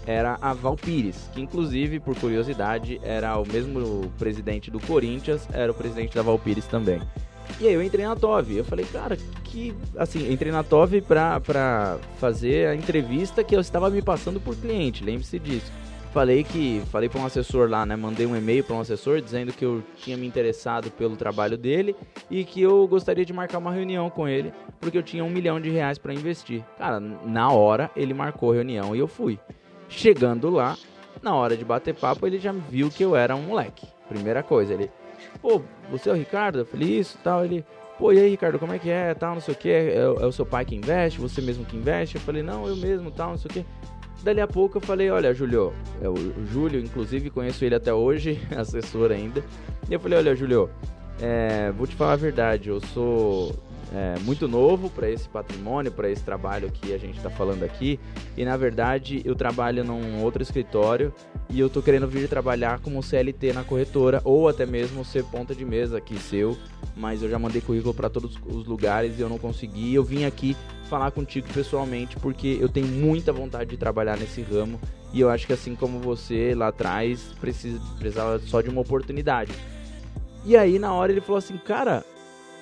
era 0.05 0.37
a 0.41 0.53
Valpires, 0.53 1.29
que 1.33 1.41
inclusive, 1.41 1.99
por 1.99 2.15
curiosidade, 2.15 3.01
era 3.03 3.37
o 3.37 3.45
mesmo 3.45 4.09
presidente 4.17 4.71
do 4.71 4.79
Corinthians, 4.79 5.45
era 5.51 5.69
o 5.69 5.75
presidente 5.75 6.15
da 6.15 6.21
Valpires 6.21 6.65
também. 6.65 7.01
E 7.59 7.67
aí 7.67 7.73
eu 7.73 7.83
entrei 7.83 8.05
na 8.05 8.15
TOV. 8.15 8.57
Eu 8.57 8.65
falei, 8.65 8.85
cara, 8.85 9.17
que. 9.43 9.73
Assim, 9.97 10.31
entrei 10.31 10.51
na 10.51 10.63
TOV 10.63 11.01
pra, 11.01 11.39
pra 11.39 11.97
fazer 12.19 12.67
a 12.67 12.75
entrevista 12.75 13.43
que 13.43 13.55
eu 13.55 13.59
estava 13.59 13.89
me 13.89 14.01
passando 14.01 14.39
por 14.39 14.55
cliente, 14.55 15.03
lembre-se 15.03 15.39
disso. 15.39 15.71
Falei 16.13 16.43
que. 16.43 16.81
Falei 16.91 17.09
para 17.09 17.21
um 17.21 17.25
assessor 17.25 17.69
lá, 17.69 17.85
né? 17.85 17.95
Mandei 17.95 18.25
um 18.25 18.35
e-mail 18.35 18.63
para 18.63 18.75
um 18.75 18.79
assessor 18.79 19.21
dizendo 19.21 19.53
que 19.53 19.63
eu 19.63 19.83
tinha 19.97 20.17
me 20.17 20.25
interessado 20.25 20.89
pelo 20.91 21.15
trabalho 21.15 21.57
dele 21.57 21.95
e 22.29 22.43
que 22.43 22.61
eu 22.61 22.87
gostaria 22.87 23.25
de 23.25 23.33
marcar 23.33 23.57
uma 23.57 23.71
reunião 23.71 24.09
com 24.09 24.27
ele, 24.27 24.53
porque 24.79 24.97
eu 24.97 25.03
tinha 25.03 25.23
um 25.23 25.29
milhão 25.29 25.59
de 25.59 25.69
reais 25.69 25.97
para 25.97 26.13
investir. 26.13 26.63
Cara, 26.77 26.99
na 26.99 27.51
hora 27.51 27.91
ele 27.95 28.13
marcou 28.13 28.51
a 28.51 28.55
reunião 28.55 28.95
e 28.95 28.99
eu 28.99 29.07
fui. 29.07 29.39
Chegando 29.89 30.49
lá, 30.49 30.77
na 31.21 31.35
hora 31.35 31.55
de 31.55 31.63
bater 31.63 31.93
papo, 31.93 32.25
ele 32.27 32.39
já 32.39 32.51
viu 32.51 32.89
que 32.89 33.03
eu 33.03 33.15
era 33.15 33.35
um 33.35 33.41
moleque. 33.41 33.87
Primeira 34.07 34.41
coisa, 34.43 34.73
ele, 34.73 34.89
pô, 35.41 35.61
você 35.89 36.09
é 36.09 36.13
o 36.13 36.15
Ricardo? 36.15 36.59
Eu 36.59 36.65
falei, 36.65 36.99
isso 36.99 37.17
tal. 37.23 37.43
Ele, 37.43 37.65
pô, 37.97 38.11
e 38.11 38.19
aí, 38.19 38.29
Ricardo, 38.29 38.59
como 38.59 38.73
é 38.73 38.79
que 38.79 38.89
é? 38.89 39.13
Tal, 39.13 39.33
não 39.33 39.41
sei 39.41 39.53
o 39.53 39.57
que. 39.57 39.69
É, 39.69 39.95
é, 39.95 40.07
o 40.07 40.31
seu 40.31 40.45
pai 40.45 40.65
que 40.65 40.75
investe? 40.75 41.19
Você 41.19 41.41
mesmo 41.41 41.65
que 41.65 41.75
investe? 41.75 42.15
Eu 42.15 42.21
falei, 42.21 42.43
não, 42.43 42.67
eu 42.67 42.75
mesmo, 42.75 43.11
tal, 43.11 43.31
não 43.31 43.37
sei 43.37 43.49
o 43.49 43.53
que. 43.53 43.65
Dali 44.27 44.41
a 44.41 44.47
pouco 44.47 44.75
eu 44.75 44.81
falei, 44.81 45.09
olha, 45.09 45.33
Júlio, 45.33 45.71
é 46.01 46.09
o 46.09 46.15
Júlio, 46.51 46.81
inclusive 46.81 47.29
conheço 47.29 47.63
ele 47.63 47.75
até 47.75 47.93
hoje, 47.93 48.37
assessor 48.53 49.09
ainda. 49.09 49.41
E 49.89 49.93
eu 49.93 50.01
falei, 50.01 50.19
olha, 50.19 50.35
Júlio, 50.35 50.69
é, 51.21 51.71
vou 51.71 51.87
te 51.87 51.95
falar 51.95 52.11
a 52.11 52.17
verdade, 52.17 52.67
eu 52.67 52.81
sou 52.81 53.55
é, 53.95 54.19
muito 54.25 54.45
novo 54.45 54.89
para 54.89 55.09
esse 55.09 55.29
patrimônio, 55.29 55.93
para 55.93 56.09
esse 56.09 56.23
trabalho 56.23 56.69
que 56.69 56.93
a 56.93 56.97
gente 56.97 57.15
está 57.15 57.29
falando 57.29 57.63
aqui. 57.63 57.97
E 58.35 58.43
na 58.43 58.57
verdade 58.57 59.21
eu 59.23 59.33
trabalho 59.33 59.81
num 59.85 60.21
outro 60.21 60.43
escritório 60.43 61.13
e 61.49 61.57
eu 61.57 61.69
tô 61.69 61.81
querendo 61.81 62.05
vir 62.05 62.27
trabalhar 62.27 62.79
como 62.79 63.01
CLT 63.01 63.53
na 63.53 63.63
corretora 63.63 64.21
ou 64.25 64.49
até 64.49 64.65
mesmo 64.65 65.05
ser 65.05 65.23
ponta 65.23 65.55
de 65.55 65.63
mesa 65.63 65.99
aqui 65.99 66.17
seu. 66.17 66.57
Mas 66.97 67.23
eu 67.23 67.29
já 67.29 67.39
mandei 67.39 67.61
currículo 67.61 67.93
para 67.93 68.09
todos 68.09 68.37
os 68.45 68.65
lugares 68.65 69.17
e 69.17 69.21
eu 69.21 69.29
não 69.29 69.37
consegui. 69.37 69.93
Eu 69.93 70.03
vim 70.03 70.25
aqui 70.25 70.57
falar 70.87 71.11
contigo 71.11 71.47
pessoalmente 71.53 72.15
porque 72.17 72.57
eu 72.59 72.69
tenho 72.69 72.87
muita 72.87 73.31
vontade 73.31 73.69
de 73.69 73.77
trabalhar 73.77 74.17
nesse 74.17 74.41
ramo 74.41 74.79
e 75.13 75.21
eu 75.21 75.29
acho 75.29 75.45
que 75.47 75.53
assim 75.53 75.75
como 75.75 75.99
você 75.99 76.53
lá 76.55 76.69
atrás 76.69 77.33
precisa 77.39 77.79
precisava 77.97 78.39
só 78.39 78.61
de 78.61 78.69
uma 78.69 78.81
oportunidade. 78.81 79.51
E 80.45 80.55
aí 80.55 80.79
na 80.79 80.93
hora 80.93 81.11
ele 81.11 81.21
falou 81.21 81.37
assim, 81.37 81.57
cara, 81.57 82.03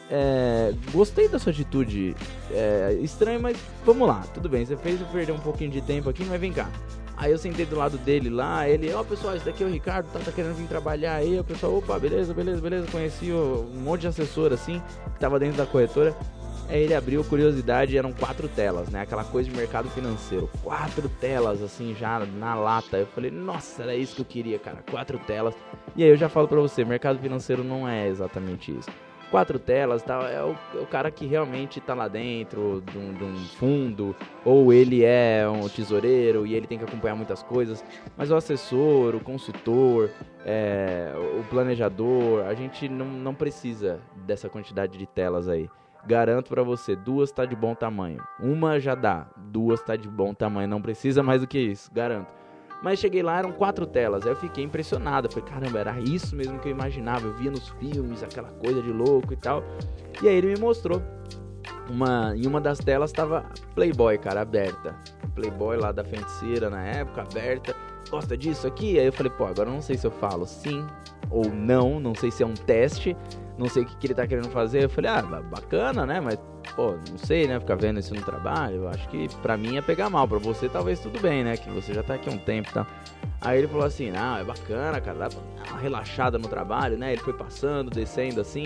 é, 0.10 0.74
gostei 0.92 1.28
da 1.28 1.40
sua 1.40 1.52
atitude. 1.52 2.16
É, 2.52 2.98
estranho, 3.02 3.40
mas 3.40 3.58
vamos 3.84 4.08
lá. 4.08 4.24
Tudo 4.34 4.48
bem, 4.50 4.66
você 4.66 4.78
fez 4.78 5.00
eu 5.00 5.08
perder 5.08 5.32
um 5.32 5.40
pouquinho 5.40 5.72
de 5.72 5.82
tempo 5.82 6.10
aqui, 6.10 6.24
mas 6.26 6.40
vem 6.40 6.54
cá. 6.54 6.70
Aí 7.18 7.32
eu 7.32 7.38
sentei 7.38 7.66
do 7.66 7.78
lado 7.78 7.98
dele 7.98 8.30
lá, 8.30 8.68
ele, 8.68 8.94
ó 8.94 9.00
oh, 9.00 9.06
pessoal, 9.06 9.36
esse 9.36 9.46
daqui 9.46 9.64
é 9.64 9.66
o 9.66 9.70
Ricardo, 9.70 10.08
tá, 10.12 10.20
tá 10.20 10.32
querendo 10.34 10.54
vir 10.54 10.68
trabalhar 10.68 11.16
aí. 11.16 11.40
O 11.40 11.44
pessoal, 11.46 11.78
opa, 11.78 11.98
beleza, 11.98 12.34
beleza, 12.34 12.62
beleza. 12.62 12.88
Conheci 12.92 13.32
um 13.32 13.80
monte 13.80 14.02
de 14.02 14.08
assessor 14.08 14.52
assim, 14.52 14.82
que 15.14 15.20
tava 15.20 15.40
dentro 15.40 15.56
da 15.56 15.66
corretora. 15.66 16.16
Aí 16.68 16.82
ele 16.82 16.94
abriu 16.94 17.24
curiosidade, 17.24 17.98
eram 17.98 18.12
quatro 18.12 18.48
telas, 18.48 18.90
né? 18.90 19.02
Aquela 19.02 19.24
coisa 19.24 19.50
de 19.50 19.56
mercado 19.56 19.90
financeiro. 19.90 20.50
Quatro 20.64 21.08
telas, 21.08 21.62
assim, 21.62 21.96
já 21.96 22.20
na 22.20 22.56
lata. 22.56 22.98
Eu 22.98 23.08
falei, 23.08 23.30
nossa, 23.30 23.84
era 23.84 23.96
isso 23.96 24.16
que 24.16 24.22
eu 24.22 24.26
queria, 24.26 24.60
cara. 24.60 24.84
Quatro 24.90 25.20
telas. 25.20 25.56
E 25.96 26.04
aí 26.04 26.10
eu 26.10 26.18
já 26.18 26.28
falo 26.28 26.48
pra 26.48 26.60
você, 26.60 26.84
mercado 26.84 27.20
financeiro 27.20 27.64
não 27.64 27.88
é 27.88 28.08
exatamente 28.08 28.72
isso 28.72 28.90
quatro 29.36 29.60
telas 29.60 30.02
tal, 30.02 30.26
é 30.26 30.42
o, 30.42 30.56
é 30.74 30.80
o 30.80 30.88
cara 30.88 31.12
que 31.12 31.26
realmente 31.26 31.80
está 31.80 31.94
lá 31.94 32.08
dentro 32.08 32.82
de 32.90 32.98
um, 32.98 33.14
de 33.14 33.24
um, 33.24 33.36
fundo, 33.36 34.16
ou 34.46 34.72
ele 34.72 35.04
é 35.04 35.46
um 35.46 35.68
tesoureiro 35.68 36.46
e 36.46 36.56
ele 36.56 36.68
tem 36.68 36.78
que 36.78 36.86
acompanhar 36.86 37.16
muitas 37.16 37.44
coisas, 37.44 37.84
mas 38.16 38.32
o 38.32 38.36
assessor, 38.36 39.14
o 39.16 39.20
consultor, 39.20 40.10
é, 40.46 41.12
o 41.38 41.44
planejador, 41.50 42.46
a 42.46 42.54
gente 42.54 42.88
não, 42.88 43.06
não 43.06 43.36
precisa 43.36 44.00
dessa 44.26 44.48
quantidade 44.48 44.98
de 44.98 45.06
telas 45.06 45.50
aí. 45.50 45.70
Garanto 46.08 46.50
para 46.50 46.62
você, 46.62 46.96
duas 46.96 47.32
tá 47.32 47.46
de 47.46 47.56
bom 47.56 47.74
tamanho. 47.74 48.22
Uma 48.40 48.80
já 48.80 48.94
dá, 48.94 49.28
duas 49.36 49.82
tá 49.82 49.96
de 49.96 50.08
bom 50.08 50.34
tamanho, 50.34 50.68
não 50.68 50.82
precisa 50.82 51.24
mais 51.24 51.42
do 51.42 51.48
que 51.48 51.58
isso, 51.58 51.92
garanto. 51.92 52.28
Mas 52.84 53.00
cheguei 53.00 53.24
lá, 53.24 53.40
eram 53.40 53.52
quatro 53.52 53.88
telas. 53.88 54.26
Aí 54.26 54.32
eu 54.34 54.36
fiquei 54.36 54.64
impressionado. 54.64 55.28
Falei, 55.32 55.50
caramba, 55.50 55.80
era 55.80 56.00
isso 56.00 56.36
mesmo 56.36 56.60
que 56.60 56.68
eu 56.68 56.72
imaginava. 56.72 57.26
Eu 57.26 57.34
via 57.34 57.50
nos 57.50 57.70
filmes, 57.70 58.22
aquela 58.22 58.50
coisa 58.50 58.80
de 58.82 58.92
louco 58.92 59.34
e 59.34 59.36
tal. 59.36 59.64
E 60.22 60.28
aí 60.28 60.36
ele 60.36 60.54
me 60.54 60.60
mostrou. 60.60 61.02
Uma, 61.90 62.36
em 62.36 62.46
uma 62.46 62.60
das 62.62 62.78
telas 62.78 63.10
estava 63.10 63.46
Playboy, 63.74 64.18
cara, 64.20 64.42
aberta. 64.42 64.96
Playboy 65.34 65.78
lá 65.78 65.92
da 65.92 66.04
feiticeira 66.04 66.70
na 66.70 66.84
época, 66.84 67.22
aberta. 67.22 67.76
Gosta 68.10 68.38
disso 68.38 68.68
aqui? 68.68 69.00
Aí 69.00 69.06
eu 69.06 69.14
falei, 69.14 69.32
pô, 69.32 69.46
agora 69.46 69.70
eu 69.70 69.74
não 69.74 69.82
sei 69.82 69.98
se 69.98 70.06
eu 70.06 70.12
falo 70.12 70.46
sim 70.46 70.86
ou 71.36 71.52
não. 71.52 72.00
Não 72.00 72.16
sei 72.16 72.32
se 72.32 72.44
é 72.44 72.46
um 72.46 72.54
teste. 72.54 73.16
Não 73.58 73.68
sei 73.68 73.84
o 73.84 73.86
que, 73.86 73.96
que 73.98 74.08
ele 74.08 74.14
tá 74.14 74.26
querendo 74.26 74.50
fazer. 74.50 74.84
Eu 74.84 74.90
falei, 74.90 75.12
ah, 75.12 75.22
bacana, 75.22 76.06
né? 76.06 76.20
Mas 76.20 76.40
pô, 76.76 76.96
não 77.10 77.18
sei, 77.18 77.48
né? 77.48 77.60
Ficar 77.60 77.76
vendo 77.76 78.00
isso 78.00 78.14
no 78.14 78.22
trabalho, 78.22 78.84
eu 78.84 78.88
acho 78.90 79.08
que 79.10 79.28
pra 79.42 79.58
mim 79.58 79.78
é 79.78 79.82
pegar 79.82 80.10
mal. 80.10 80.28
Pra 80.28 80.38
você 80.38 80.68
talvez 80.68 81.00
tudo 81.00 81.20
bem, 81.20 81.44
né? 81.44 81.58
Que 81.58 81.70
você 81.70 81.94
já 81.94 82.04
tá 82.04 82.16
aqui 82.16 82.30
há 82.30 82.34
um 82.34 82.38
tempo 82.38 82.70
e 82.70 82.74
tá? 82.74 82.84
tal. 82.84 82.94
Aí 83.42 83.60
ele 83.60 83.68
falou 83.68 83.86
assim, 83.86 84.12
não, 84.12 84.38
é 84.38 84.44
bacana, 84.44 85.00
cara, 85.00 85.30
dá 85.30 85.30
uma 85.70 85.78
relaxada 85.78 86.38
no 86.38 86.48
trabalho, 86.48 86.98
né? 86.98 87.14
Ele 87.14 87.22
foi 87.22 87.34
passando, 87.34 87.92
descendo 87.92 88.42
assim, 88.42 88.66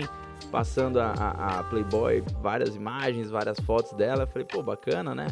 passando 0.50 0.98
a, 0.98 1.12
a, 1.12 1.60
a 1.60 1.64
Playboy, 1.64 2.22
várias 2.40 2.74
imagens, 2.74 3.30
várias 3.30 3.60
fotos 3.60 3.92
dela. 3.92 4.22
Eu 4.22 4.26
falei, 4.26 4.46
pô, 4.46 4.62
bacana, 4.62 5.14
né? 5.14 5.26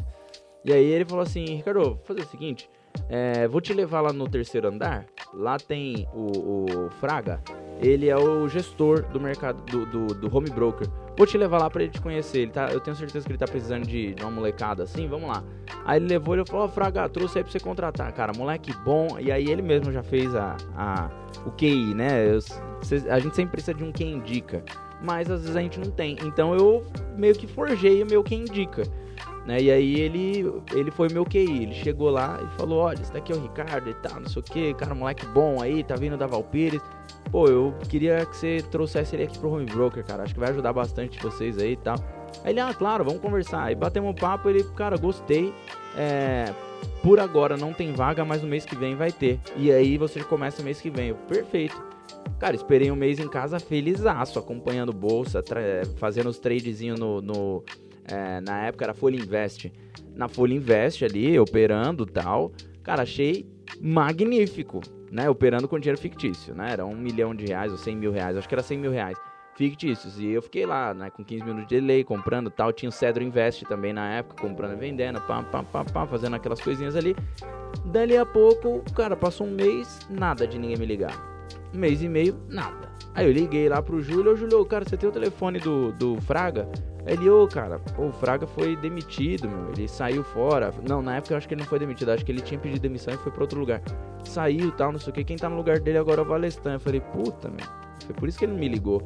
E 0.65 0.73
aí 0.73 0.85
ele 0.85 1.05
falou 1.05 1.23
assim, 1.23 1.45
Ricardo, 1.45 1.81
vou 1.83 2.01
fazer 2.05 2.21
o 2.21 2.27
seguinte, 2.27 2.69
é, 3.09 3.49
vou 3.49 3.61
te 3.61 3.73
levar 3.73 4.01
lá 4.01 4.13
no 4.13 4.29
terceiro 4.29 4.69
andar. 4.69 5.07
Lá 5.33 5.57
tem 5.59 6.07
o, 6.13 6.87
o 6.87 6.91
Fraga. 7.01 7.41
Ele 7.81 8.09
é 8.09 8.17
o 8.17 8.49
gestor 8.49 9.03
do 9.09 9.21
mercado 9.21 9.63
do, 9.63 9.87
do, 9.87 10.15
do, 10.15 10.37
home 10.37 10.51
broker. 10.51 10.89
Vou 11.17 11.27
te 11.27 11.39
levar 11.39 11.59
lá 11.59 11.71
para 11.71 11.85
ele 11.85 11.93
te 11.93 12.01
conhecer. 12.01 12.41
Ele 12.41 12.51
tá, 12.51 12.69
eu 12.73 12.81
tenho 12.81 12.97
certeza 12.97 13.25
que 13.25 13.31
ele 13.31 13.39
tá 13.39 13.47
precisando 13.47 13.87
de, 13.87 14.15
de 14.15 14.23
uma 14.23 14.31
molecada 14.31 14.83
assim. 14.83 15.07
Vamos 15.07 15.29
lá. 15.29 15.45
Aí 15.85 15.99
ele 15.99 16.09
levou 16.09 16.37
e 16.37 16.45
falou: 16.45 16.67
oh, 16.67 16.69
Fraga, 16.69 17.09
trouxe 17.09 17.39
aí 17.39 17.45
pra 17.45 17.53
você 17.53 17.61
contratar. 17.61 18.13
Cara, 18.13 18.33
moleque 18.37 18.73
bom. 18.85 19.19
E 19.21 19.31
aí 19.31 19.49
ele 19.49 19.63
mesmo 19.63 19.93
já 19.93 20.03
fez 20.03 20.35
a, 20.35 20.57
a, 20.77 21.11
o 21.47 21.53
QI, 21.53 21.95
né? 21.95 22.35
Eu, 22.35 22.39
a 23.11 23.19
gente 23.21 23.37
sempre 23.37 23.53
precisa 23.53 23.75
de 23.75 23.85
um 23.85 23.93
quem 23.93 24.15
indica. 24.15 24.65
Mas 25.01 25.31
às 25.31 25.43
vezes 25.43 25.57
a 25.57 25.61
gente 25.61 25.79
não 25.79 25.91
tem. 25.91 26.17
Então 26.25 26.55
eu 26.55 26.85
meio 27.17 27.35
que 27.35 27.47
forjei 27.47 28.03
o 28.03 28.07
meu 28.07 28.25
quem 28.25 28.41
indica. 28.41 28.83
Né? 29.49 29.63
E 29.63 29.71
aí 29.71 29.99
ele, 29.99 30.63
ele 30.75 30.91
foi 30.91 31.09
meu 31.11 31.25
QI, 31.25 31.63
ele 31.63 31.73
chegou 31.73 32.11
lá 32.11 32.39
e 32.45 32.59
falou, 32.59 32.81
olha, 32.81 33.01
esse 33.01 33.11
daqui 33.11 33.33
é 33.33 33.35
o 33.35 33.41
Ricardo 33.41 33.89
e 33.89 33.95
tal, 33.95 34.21
não 34.21 34.29
sei 34.29 34.41
o 34.41 34.43
que, 34.43 34.75
cara, 34.75 34.95
moleque 34.95 35.25
bom 35.29 35.63
aí, 35.63 35.83
tá 35.83 35.97
vindo 35.97 36.19
da 36.19 36.27
Valpires. 36.27 36.83
Pô, 37.33 37.49
eu 37.49 37.75
queria 37.89 38.27
que 38.27 38.37
você 38.37 38.63
trouxesse 38.71 39.17
ele 39.17 39.23
aqui 39.23 39.39
pro 39.39 39.51
Home 39.51 39.65
Broker, 39.65 40.05
cara, 40.05 40.25
acho 40.25 40.35
que 40.35 40.41
vai 40.41 40.51
ajudar 40.51 40.75
bastante 40.75 41.19
vocês 41.19 41.57
aí 41.57 41.73
e 41.73 41.77
tal. 41.77 41.97
Aí 42.45 42.53
ele, 42.53 42.61
ah, 42.61 42.75
claro, 42.75 43.03
vamos 43.07 43.23
conversar. 43.23 43.65
Aí 43.65 43.75
batemos 43.75 44.11
um 44.11 44.15
papo, 44.15 44.51
ele, 44.51 44.63
cara, 44.77 44.99
gostei. 44.99 45.51
É, 45.97 46.53
por 47.03 47.19
agora 47.19 47.57
não 47.57 47.73
tem 47.73 47.95
vaga, 47.95 48.27
mas 48.27 48.43
no 48.43 48.49
mês 48.49 48.67
que 48.67 48.77
vem 48.77 48.97
vai 48.97 49.11
ter. 49.11 49.41
E 49.57 49.73
aí 49.73 49.97
você 49.97 50.23
começa 50.23 50.61
o 50.61 50.65
mês 50.65 50.79
que 50.79 50.91
vem. 50.91 51.09
Eu, 51.09 51.17
Perfeito. 51.17 51.83
Cara, 52.39 52.55
esperei 52.55 52.91
um 52.91 52.97
mês 52.97 53.19
em 53.19 53.29
casa 53.29 53.59
felizaço, 53.59 54.39
acompanhando 54.39 54.93
bolsa, 54.93 55.43
fazendo 55.97 56.29
os 56.29 56.39
tradezinhos 56.39 57.01
no, 57.01 57.23
no 57.23 57.65
é, 58.11 58.41
na 58.41 58.67
época 58.67 58.85
era 58.85 58.95
Folha 58.95 59.17
Invest. 59.17 59.73
Na 60.15 60.29
Folha 60.29 60.55
Invest 60.55 61.05
ali, 61.05 61.39
operando 61.39 62.05
tal. 62.05 62.53
Cara, 62.83 63.03
achei 63.03 63.47
magnífico, 63.81 64.81
né? 65.11 65.29
Operando 65.29 65.69
com 65.69 65.79
dinheiro 65.79 66.01
fictício, 66.01 66.55
né? 66.55 66.73
Era 66.73 66.87
um 66.87 66.97
milhão 66.97 67.35
de 67.35 67.47
reais 67.47 67.73
ou 67.73 67.79
cem 67.79 67.97
mil 67.97 68.13
reais, 68.13 68.37
acho 68.37 68.49
que 68.49 68.55
era 68.55 68.63
cem 68.63 68.79
mil 68.79 68.91
reais 68.91 69.19
fictícios. 69.59 70.19
E 70.21 70.29
eu 70.29 70.41
fiquei 70.41 70.65
lá, 70.65 70.95
né, 70.95 71.11
com 71.11 71.25
15 71.25 71.45
minutos 71.45 71.67
de 71.67 71.81
delay, 71.81 72.05
comprando 72.05 72.49
tal. 72.49 72.73
Tinha 72.73 72.89
o 72.89 72.93
Cedro 72.93 73.25
Invest 73.25 73.65
também 73.65 73.93
na 73.93 74.09
época, 74.15 74.41
comprando 74.41 74.75
e 74.75 74.77
vendendo, 74.77 75.21
pá, 75.23 75.43
pá, 75.43 75.65
pá, 75.65 75.85
pá, 75.85 76.07
fazendo 76.07 76.37
aquelas 76.37 76.61
coisinhas 76.61 76.95
ali. 76.95 77.17
Dali 77.85 78.17
a 78.17 78.25
pouco, 78.25 78.83
cara, 78.95 79.17
passou 79.17 79.47
um 79.47 79.51
mês, 79.51 79.99
nada 80.09 80.47
de 80.47 80.59
ninguém 80.59 80.79
me 80.79 80.87
ligar. 80.87 81.38
Um 81.75 81.79
mês 81.79 82.03
e 82.03 82.09
meio, 82.09 82.37
nada. 82.49 82.89
Aí 83.15 83.27
eu 83.27 83.33
liguei 83.33 83.69
lá 83.69 83.83
pro 83.83 84.01
Júlio, 84.01 84.33
ô 84.33 84.37
Júlio, 84.37 84.65
cara, 84.65 84.85
você 84.89 84.97
tem 84.97 85.09
o 85.09 85.13
telefone 85.13 85.59
do, 85.59 85.93
do 85.93 86.21
Fraga? 86.21 86.69
Ele, 87.09 87.29
ô, 87.31 87.49
cara, 87.49 87.81
o 87.97 88.13
Fraga 88.13 88.47
foi 88.47 88.77
demitido, 88.77 89.49
meu. 89.49 89.71
Ele 89.73 89.89
saiu 89.89 90.23
fora. 90.23 90.73
Não, 90.87 91.01
na 91.01 91.17
época 91.17 91.33
eu 91.33 91.39
acho 91.39 91.49
que 91.49 91.55
ele 91.55 91.63
não 91.63 91.69
foi 91.69 91.79
demitido. 91.79 92.11
Acho 92.11 92.25
que 92.25 92.31
ele 92.31 92.43
tinha 92.43 92.61
pedido 92.61 92.83
demissão 92.83 93.15
e 93.15 93.17
foi 93.17 93.33
pra 93.33 93.43
outro 93.43 93.59
lugar. 93.59 93.81
Saiu 94.25 94.71
tal, 94.73 94.93
não 94.93 94.99
sei 94.99 95.11
o 95.11 95.15
que. 95.15 95.25
Quem 95.25 95.37
tá 95.37 95.49
no 95.49 95.57
lugar 95.57 95.81
dele 95.81 95.97
agora 95.97 96.21
é 96.21 96.25
o 96.25 96.27
Valestan. 96.27 96.75
Eu 96.75 96.81
falei, 96.81 97.01
puta, 97.01 97.49
meu. 97.49 97.67
Foi 98.05 98.15
por 98.15 98.29
isso 98.29 98.39
que 98.39 98.45
ele 98.45 98.53
não 98.53 98.61
me 98.61 98.69
ligou. 98.69 99.03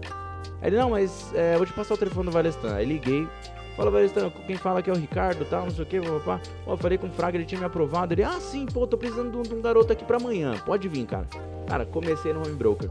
Ele, 0.61 0.76
não, 0.76 0.90
mas 0.90 1.33
é, 1.35 1.57
vou 1.57 1.64
te 1.64 1.73
passar 1.73 1.95
o 1.95 1.97
telefone 1.97 2.26
do 2.26 2.33
Valestan. 2.33 2.75
Aí 2.75 2.85
liguei, 2.85 3.28
Fala, 3.76 3.91
Varistão, 3.91 4.31
quem 4.47 4.57
fala 4.57 4.83
que 4.83 4.91
é 4.91 4.93
o 4.93 4.97
Ricardo, 4.97 5.47
tal, 5.47 5.64
não 5.64 5.71
sei 5.71 5.85
o 5.85 5.87
que, 5.87 6.00
papá. 6.00 6.41
Ó, 6.67 6.76
falei 6.76 6.99
com 6.99 7.07
o 7.07 7.11
Fraga, 7.11 7.38
ele 7.38 7.47
tinha 7.47 7.59
me 7.59 7.67
aprovado. 7.67 8.12
Ele, 8.12 8.23
ah, 8.23 8.38
sim, 8.38 8.67
pô, 8.67 8.87
tô 8.87 8.99
precisando 8.99 9.43
de 9.43 9.55
um 9.55 9.62
garoto 9.62 9.93
aqui 9.93 10.05
pra 10.05 10.19
amanhã. 10.19 10.55
Pode 10.67 10.88
vir, 10.88 11.07
cara. 11.07 11.26
Cara, 11.67 11.87
comecei 11.87 12.33
no 12.35 12.41
Home 12.41 12.55
Broker. 12.55 12.91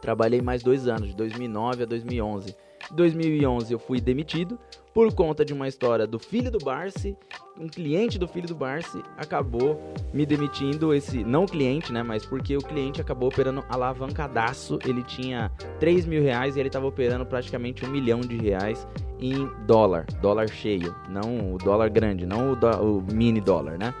Trabalhei 0.00 0.40
mais 0.40 0.62
dois 0.62 0.88
anos, 0.88 1.08
de 1.08 1.16
2009 1.16 1.82
a 1.82 1.86
2011. 1.86 2.56
Em 2.90 2.94
2011 2.94 3.72
eu 3.72 3.78
fui 3.78 4.00
demitido 4.00 4.58
por 4.92 5.12
conta 5.14 5.44
de 5.44 5.52
uma 5.52 5.68
história 5.68 6.06
do 6.06 6.18
filho 6.18 6.50
do 6.50 6.58
Barsi, 6.58 7.16
um 7.58 7.68
cliente 7.68 8.18
do 8.18 8.26
filho 8.26 8.48
do 8.48 8.54
Barsi 8.54 9.02
acabou 9.16 9.80
me 10.12 10.26
demitindo, 10.26 10.92
esse 10.94 11.22
não 11.22 11.46
cliente, 11.46 11.92
né, 11.92 12.02
mas 12.02 12.24
porque 12.24 12.56
o 12.56 12.60
cliente 12.60 13.00
acabou 13.00 13.28
operando 13.28 13.64
alavancadaço, 13.68 14.78
ele 14.84 15.02
tinha 15.02 15.50
3 15.78 16.06
mil 16.06 16.22
reais 16.22 16.56
e 16.56 16.60
ele 16.60 16.68
estava 16.68 16.86
operando 16.86 17.24
praticamente 17.26 17.84
um 17.84 17.90
milhão 17.90 18.20
de 18.20 18.36
reais 18.36 18.86
em 19.20 19.48
dólar, 19.66 20.06
dólar 20.20 20.48
cheio, 20.48 20.94
não 21.08 21.54
o 21.54 21.58
dólar 21.58 21.90
grande, 21.90 22.24
não 22.24 22.52
o, 22.52 22.56
do, 22.56 22.68
o 22.68 23.02
mini 23.12 23.40
dólar, 23.40 23.78
né? 23.78 23.94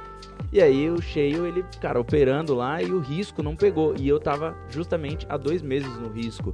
E 0.52 0.60
aí 0.60 0.90
o 0.90 1.00
cheio, 1.00 1.46
ele, 1.46 1.64
cara, 1.80 2.00
operando 2.00 2.54
lá 2.54 2.82
e 2.82 2.92
o 2.92 2.98
risco 2.98 3.40
não 3.40 3.54
pegou. 3.54 3.94
E 3.96 4.08
eu 4.08 4.18
tava 4.18 4.56
justamente 4.68 5.24
há 5.28 5.36
dois 5.36 5.62
meses 5.62 5.96
no 5.96 6.08
risco. 6.08 6.52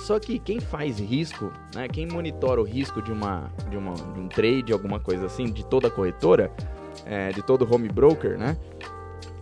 Só 0.00 0.18
que 0.18 0.38
quem 0.38 0.60
faz 0.60 0.98
risco, 0.98 1.52
né, 1.74 1.86
quem 1.86 2.06
monitora 2.06 2.60
o 2.60 2.64
risco 2.64 3.02
de, 3.02 3.12
uma, 3.12 3.52
de, 3.68 3.76
uma, 3.76 3.94
de 3.94 4.20
um 4.20 4.28
trade, 4.28 4.72
alguma 4.72 4.98
coisa 4.98 5.26
assim, 5.26 5.44
de 5.44 5.64
toda 5.64 5.90
corretora, 5.90 6.50
é, 7.04 7.30
de 7.30 7.42
todo 7.42 7.68
home 7.70 7.88
broker, 7.88 8.38
né? 8.38 8.56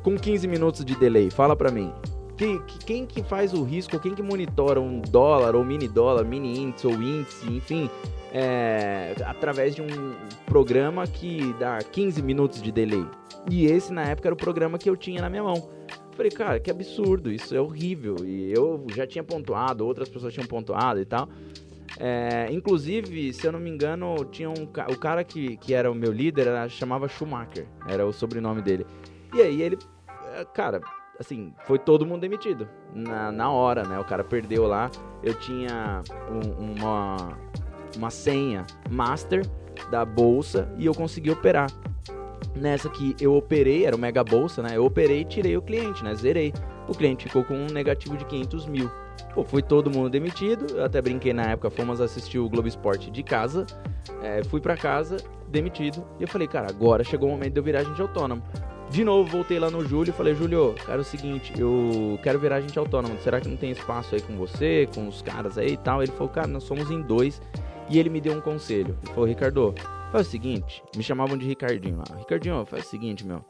Com 0.02 0.16
15 0.16 0.48
minutos 0.48 0.84
de 0.84 0.96
delay, 0.96 1.30
fala 1.30 1.54
pra 1.54 1.70
mim. 1.70 1.92
Que, 2.36 2.58
que, 2.60 2.78
quem 2.84 3.06
que 3.06 3.22
faz 3.22 3.52
o 3.52 3.62
risco, 3.62 3.98
quem 3.98 4.14
que 4.14 4.22
monitora 4.22 4.80
um 4.80 5.00
dólar 5.00 5.54
ou 5.54 5.64
mini 5.64 5.88
dólar, 5.88 6.24
mini 6.24 6.58
índice 6.58 6.86
ou 6.86 6.94
índice, 6.94 7.46
enfim, 7.48 7.88
é, 8.32 9.14
através 9.24 9.74
de 9.74 9.82
um 9.82 10.14
programa 10.44 11.06
que 11.06 11.54
dá 11.58 11.78
15 11.78 12.20
minutos 12.22 12.60
de 12.60 12.72
delay. 12.72 13.06
E 13.50 13.66
esse 13.66 13.92
na 13.92 14.02
época 14.02 14.28
era 14.28 14.34
o 14.34 14.38
programa 14.38 14.76
que 14.76 14.90
eu 14.90 14.96
tinha 14.96 15.22
na 15.22 15.30
minha 15.30 15.42
mão. 15.42 15.68
Falei, 16.18 16.32
cara, 16.32 16.58
que 16.58 16.68
absurdo, 16.68 17.30
isso 17.30 17.54
é 17.54 17.60
horrível. 17.60 18.16
E 18.24 18.52
eu 18.52 18.84
já 18.92 19.06
tinha 19.06 19.22
pontuado, 19.22 19.86
outras 19.86 20.08
pessoas 20.08 20.34
tinham 20.34 20.48
pontuado 20.48 21.00
e 21.00 21.04
tal. 21.04 21.28
É, 21.96 22.48
inclusive, 22.50 23.32
se 23.32 23.46
eu 23.46 23.52
não 23.52 23.60
me 23.60 23.70
engano, 23.70 24.24
tinha 24.24 24.50
um 24.50 24.64
o 24.64 24.98
cara 24.98 25.22
que, 25.22 25.56
que 25.58 25.72
era 25.72 25.88
o 25.88 25.94
meu 25.94 26.10
líder 26.10 26.48
era, 26.48 26.68
chamava 26.68 27.06
Schumacher, 27.06 27.68
era 27.86 28.04
o 28.04 28.12
sobrenome 28.12 28.60
dele. 28.60 28.84
E 29.32 29.40
aí 29.40 29.62
ele, 29.62 29.78
é, 30.34 30.44
cara, 30.44 30.80
assim, 31.20 31.54
foi 31.64 31.78
todo 31.78 32.04
mundo 32.04 32.22
demitido 32.22 32.68
na, 32.92 33.30
na 33.30 33.52
hora, 33.52 33.84
né? 33.84 33.96
O 34.00 34.04
cara 34.04 34.24
perdeu 34.24 34.66
lá. 34.66 34.90
Eu 35.22 35.34
tinha 35.34 36.02
um, 36.32 36.72
uma, 36.72 37.38
uma 37.96 38.10
senha 38.10 38.66
master 38.90 39.46
da 39.88 40.04
bolsa 40.04 40.68
e 40.76 40.86
eu 40.86 40.94
consegui 40.96 41.30
operar. 41.30 41.70
Nessa 42.60 42.88
que 42.88 43.14
eu 43.20 43.34
operei, 43.34 43.86
era 43.86 43.94
o 43.94 43.98
Mega 43.98 44.24
Bolsa, 44.24 44.62
né? 44.62 44.70
Eu 44.74 44.84
operei 44.84 45.20
e 45.20 45.24
tirei 45.24 45.56
o 45.56 45.62
cliente, 45.62 46.02
né? 46.02 46.14
Zerei. 46.14 46.52
O 46.88 46.92
cliente 46.92 47.24
ficou 47.24 47.44
com 47.44 47.54
um 47.54 47.66
negativo 47.66 48.16
de 48.16 48.24
500 48.24 48.66
mil. 48.66 48.90
Pô, 49.34 49.44
foi 49.44 49.62
todo 49.62 49.90
mundo 49.90 50.10
demitido. 50.10 50.76
Eu 50.76 50.84
até 50.84 51.00
brinquei 51.00 51.32
na 51.32 51.50
época, 51.50 51.70
fomos 51.70 52.00
assistir 52.00 52.38
o 52.38 52.48
Globo 52.48 52.66
Esporte 52.66 53.10
de 53.10 53.22
casa. 53.22 53.66
É, 54.22 54.42
fui 54.44 54.60
para 54.60 54.76
casa, 54.76 55.18
demitido. 55.46 56.04
E 56.18 56.22
eu 56.22 56.28
falei, 56.28 56.48
cara, 56.48 56.68
agora 56.68 57.04
chegou 57.04 57.28
o 57.28 57.32
momento 57.32 57.52
de 57.52 57.60
eu 57.60 57.64
virar 57.64 57.80
agente 57.80 58.00
autônomo. 58.00 58.42
De 58.90 59.04
novo, 59.04 59.30
voltei 59.30 59.58
lá 59.58 59.70
no 59.70 59.86
Júlio 59.86 60.10
e 60.10 60.14
falei, 60.14 60.34
Júlio, 60.34 60.74
cara, 60.86 60.98
é 60.98 61.02
o 61.02 61.04
seguinte, 61.04 61.52
eu 61.58 62.18
quero 62.22 62.38
virar 62.38 62.56
agente 62.56 62.78
autônomo. 62.78 63.18
Será 63.20 63.38
que 63.38 63.46
não 63.46 63.56
tem 63.56 63.70
espaço 63.70 64.14
aí 64.14 64.22
com 64.22 64.34
você, 64.36 64.88
com 64.94 65.06
os 65.06 65.20
caras 65.20 65.58
aí 65.58 65.72
e 65.72 65.76
tal? 65.76 66.02
Ele 66.02 66.10
falou, 66.12 66.30
cara, 66.30 66.46
nós 66.46 66.64
somos 66.64 66.90
em 66.90 67.02
dois. 67.02 67.40
E 67.88 67.98
ele 67.98 68.10
me 68.10 68.20
deu 68.20 68.34
um 68.34 68.40
conselho. 68.40 68.96
Ele 69.02 69.12
falou, 69.12 69.26
Ricardo, 69.26 69.74
Faz 70.10 70.26
o 70.26 70.30
seguinte, 70.30 70.82
me 70.96 71.02
chamavam 71.02 71.36
de 71.36 71.46
Ricardinho 71.46 71.98
lá. 71.98 72.16
Ricardinho, 72.16 72.64
faz 72.64 72.86
o 72.86 72.88
seguinte, 72.88 73.26
meu. 73.26 73.44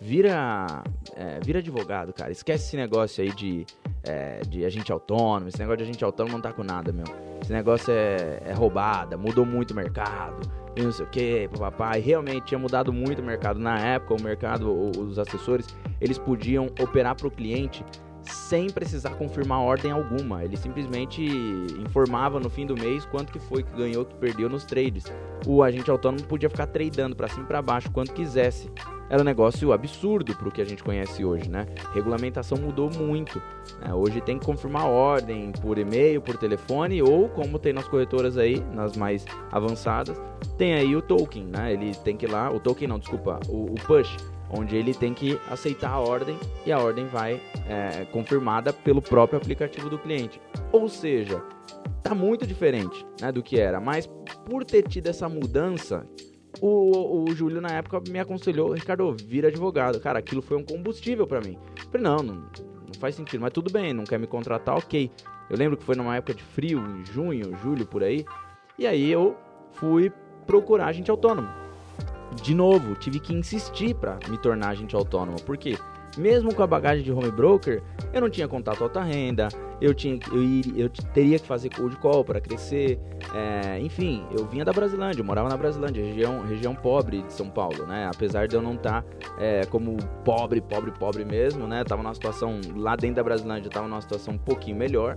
Vira, 0.00 0.82
é, 1.14 1.38
vira 1.44 1.58
advogado, 1.58 2.14
cara. 2.14 2.30
Esquece 2.32 2.64
esse 2.64 2.76
negócio 2.76 3.22
aí 3.22 3.30
de, 3.30 3.66
é, 4.04 4.40
de 4.48 4.64
agente 4.64 4.90
autônomo. 4.90 5.48
Esse 5.48 5.58
negócio 5.58 5.78
de 5.78 5.82
agente 5.84 6.02
autônomo 6.02 6.36
não 6.36 6.40
tá 6.42 6.52
com 6.52 6.62
nada, 6.62 6.92
meu. 6.92 7.04
Esse 7.42 7.52
negócio 7.52 7.92
é, 7.92 8.40
é 8.46 8.52
roubada, 8.54 9.18
mudou 9.18 9.44
muito 9.44 9.72
o 9.72 9.74
mercado. 9.74 10.40
E 10.74 10.80
não 10.80 10.92
sei 10.92 11.04
o 11.04 11.08
que, 11.10 11.50
papai. 11.58 12.00
Realmente 12.00 12.46
tinha 12.46 12.58
mudado 12.58 12.90
muito 12.90 13.20
o 13.20 13.24
mercado. 13.24 13.58
Na 13.58 13.78
época, 13.78 14.14
o 14.14 14.22
mercado, 14.22 14.72
os 14.98 15.18
assessores, 15.18 15.66
eles 16.00 16.16
podiam 16.16 16.66
operar 16.80 17.16
para 17.16 17.26
o 17.26 17.30
cliente 17.30 17.84
sem 18.32 18.70
precisar 18.70 19.10
confirmar 19.10 19.60
ordem 19.60 19.90
alguma. 19.90 20.44
Ele 20.44 20.56
simplesmente 20.56 21.22
informava 21.78 22.38
no 22.38 22.50
fim 22.50 22.66
do 22.66 22.74
mês 22.74 23.04
quanto 23.06 23.32
que 23.32 23.38
foi 23.38 23.62
que 23.62 23.76
ganhou, 23.76 24.04
que 24.04 24.14
perdeu 24.14 24.48
nos 24.48 24.64
trades. 24.64 25.04
O 25.46 25.62
agente 25.62 25.90
autônomo 25.90 26.24
podia 26.24 26.48
ficar 26.48 26.66
tradando 26.66 27.16
para 27.16 27.28
cima 27.28 27.44
e 27.44 27.46
para 27.46 27.62
baixo 27.62 27.90
quanto 27.90 28.12
quisesse. 28.12 28.70
Era 29.10 29.22
um 29.22 29.24
negócio 29.24 29.72
absurdo 29.72 30.36
para 30.36 30.48
o 30.48 30.52
que 30.52 30.60
a 30.60 30.64
gente 30.64 30.84
conhece 30.84 31.24
hoje, 31.24 31.48
né? 31.48 31.66
Regulamentação 31.94 32.58
mudou 32.58 32.90
muito. 32.90 33.40
Né? 33.80 33.94
Hoje 33.94 34.20
tem 34.20 34.38
que 34.38 34.44
confirmar 34.44 34.86
ordem 34.86 35.50
por 35.62 35.78
e-mail, 35.78 36.20
por 36.20 36.36
telefone 36.36 37.00
ou 37.00 37.28
como 37.30 37.58
tem 37.58 37.72
nas 37.72 37.88
corretoras 37.88 38.36
aí, 38.36 38.62
nas 38.72 38.96
mais 38.96 39.24
avançadas, 39.50 40.20
tem 40.58 40.74
aí 40.74 40.94
o 40.94 41.00
token, 41.00 41.44
né? 41.44 41.72
Ele 41.72 41.94
tem 41.94 42.16
que 42.16 42.26
ir 42.26 42.30
lá, 42.30 42.50
o 42.50 42.60
token 42.60 42.88
não, 42.88 42.98
desculpa, 42.98 43.40
o, 43.48 43.72
o 43.72 43.74
push 43.86 44.14
onde 44.50 44.76
ele 44.76 44.94
tem 44.94 45.12
que 45.12 45.38
aceitar 45.50 45.90
a 45.90 45.98
ordem 45.98 46.38
e 46.64 46.72
a 46.72 46.78
ordem 46.78 47.06
vai 47.06 47.40
é, 47.68 48.04
confirmada 48.06 48.72
pelo 48.72 49.02
próprio 49.02 49.38
aplicativo 49.38 49.90
do 49.90 49.98
cliente. 49.98 50.40
Ou 50.72 50.88
seja, 50.88 51.42
tá 52.02 52.14
muito 52.14 52.46
diferente 52.46 53.06
né, 53.20 53.30
do 53.30 53.42
que 53.42 53.58
era, 53.58 53.80
mas 53.80 54.06
por 54.46 54.64
ter 54.64 54.82
tido 54.82 55.08
essa 55.08 55.28
mudança, 55.28 56.06
o, 56.60 57.24
o 57.24 57.34
Júlio 57.34 57.60
na 57.60 57.68
época 57.68 58.00
me 58.10 58.18
aconselhou, 58.18 58.72
Ricardo, 58.72 59.14
vira 59.24 59.48
advogado. 59.48 60.00
Cara, 60.00 60.18
aquilo 60.18 60.42
foi 60.42 60.56
um 60.56 60.64
combustível 60.64 61.26
para 61.26 61.40
mim. 61.40 61.58
Eu 61.76 61.90
falei, 61.90 62.02
não, 62.02 62.16
não, 62.16 62.34
não 62.34 62.94
faz 62.98 63.14
sentido, 63.14 63.40
mas 63.40 63.52
tudo 63.52 63.70
bem, 63.70 63.92
não 63.92 64.04
quer 64.04 64.18
me 64.18 64.26
contratar, 64.26 64.76
ok. 64.76 65.10
Eu 65.50 65.56
lembro 65.56 65.76
que 65.76 65.84
foi 65.84 65.94
numa 65.94 66.16
época 66.16 66.34
de 66.34 66.42
frio, 66.42 66.78
em 66.80 67.04
junho, 67.04 67.56
julho, 67.62 67.86
por 67.86 68.02
aí. 68.02 68.24
E 68.78 68.86
aí 68.86 69.10
eu 69.10 69.36
fui 69.72 70.12
procurar 70.46 70.86
agente 70.86 71.10
autônomo 71.10 71.67
de 72.42 72.54
novo, 72.54 72.94
tive 72.94 73.20
que 73.20 73.34
insistir 73.34 73.94
para 73.94 74.18
me 74.28 74.38
tornar 74.38 74.70
agente 74.70 74.94
autônomo, 74.94 75.40
porque 75.42 75.76
mesmo 76.16 76.54
com 76.54 76.62
a 76.62 76.66
bagagem 76.66 77.04
de 77.04 77.12
home 77.12 77.30
broker, 77.30 77.82
eu 78.12 78.20
não 78.20 78.28
tinha 78.30 78.48
contato 78.48 78.82
alta 78.82 79.02
renda, 79.02 79.48
eu 79.80 79.94
tinha 79.94 80.18
eu, 80.32 80.42
iria, 80.42 80.84
eu 80.84 80.88
teria 80.88 81.38
que 81.38 81.46
fazer 81.46 81.70
cold 81.70 81.96
call 81.96 82.24
para 82.24 82.40
crescer, 82.40 82.98
é, 83.34 83.78
enfim, 83.80 84.24
eu 84.36 84.44
vinha 84.46 84.64
da 84.64 84.72
Brasilândia, 84.72 85.20
eu 85.20 85.24
morava 85.24 85.48
na 85.48 85.56
Brasilândia, 85.56 86.04
região, 86.04 86.44
região 86.46 86.74
pobre 86.74 87.22
de 87.22 87.32
São 87.32 87.48
Paulo, 87.48 87.86
né? 87.86 88.10
Apesar 88.12 88.48
de 88.48 88.56
eu 88.56 88.62
não 88.62 88.74
estar 88.74 89.02
tá, 89.02 89.08
é, 89.38 89.64
como 89.66 89.96
pobre, 90.24 90.60
pobre, 90.60 90.90
pobre 90.90 91.24
mesmo, 91.24 91.66
né? 91.66 91.84
Tava 91.84 92.02
numa 92.02 92.14
situação 92.14 92.60
lá 92.76 92.96
dentro 92.96 93.16
da 93.16 93.22
Brasilândia, 93.22 93.70
tava 93.70 93.86
numa 93.86 94.00
situação 94.00 94.34
um 94.34 94.38
pouquinho 94.38 94.76
melhor, 94.76 95.16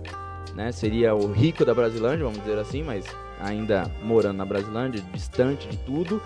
né? 0.54 0.70
Seria 0.70 1.14
o 1.14 1.32
rico 1.32 1.64
da 1.64 1.74
Brasilândia, 1.74 2.24
vamos 2.24 2.40
dizer 2.40 2.58
assim, 2.58 2.82
mas 2.82 3.04
ainda 3.40 3.90
morando 4.02 4.36
na 4.36 4.44
Brasilândia, 4.44 5.02
distante 5.12 5.68
de 5.68 5.76
tudo. 5.78 6.22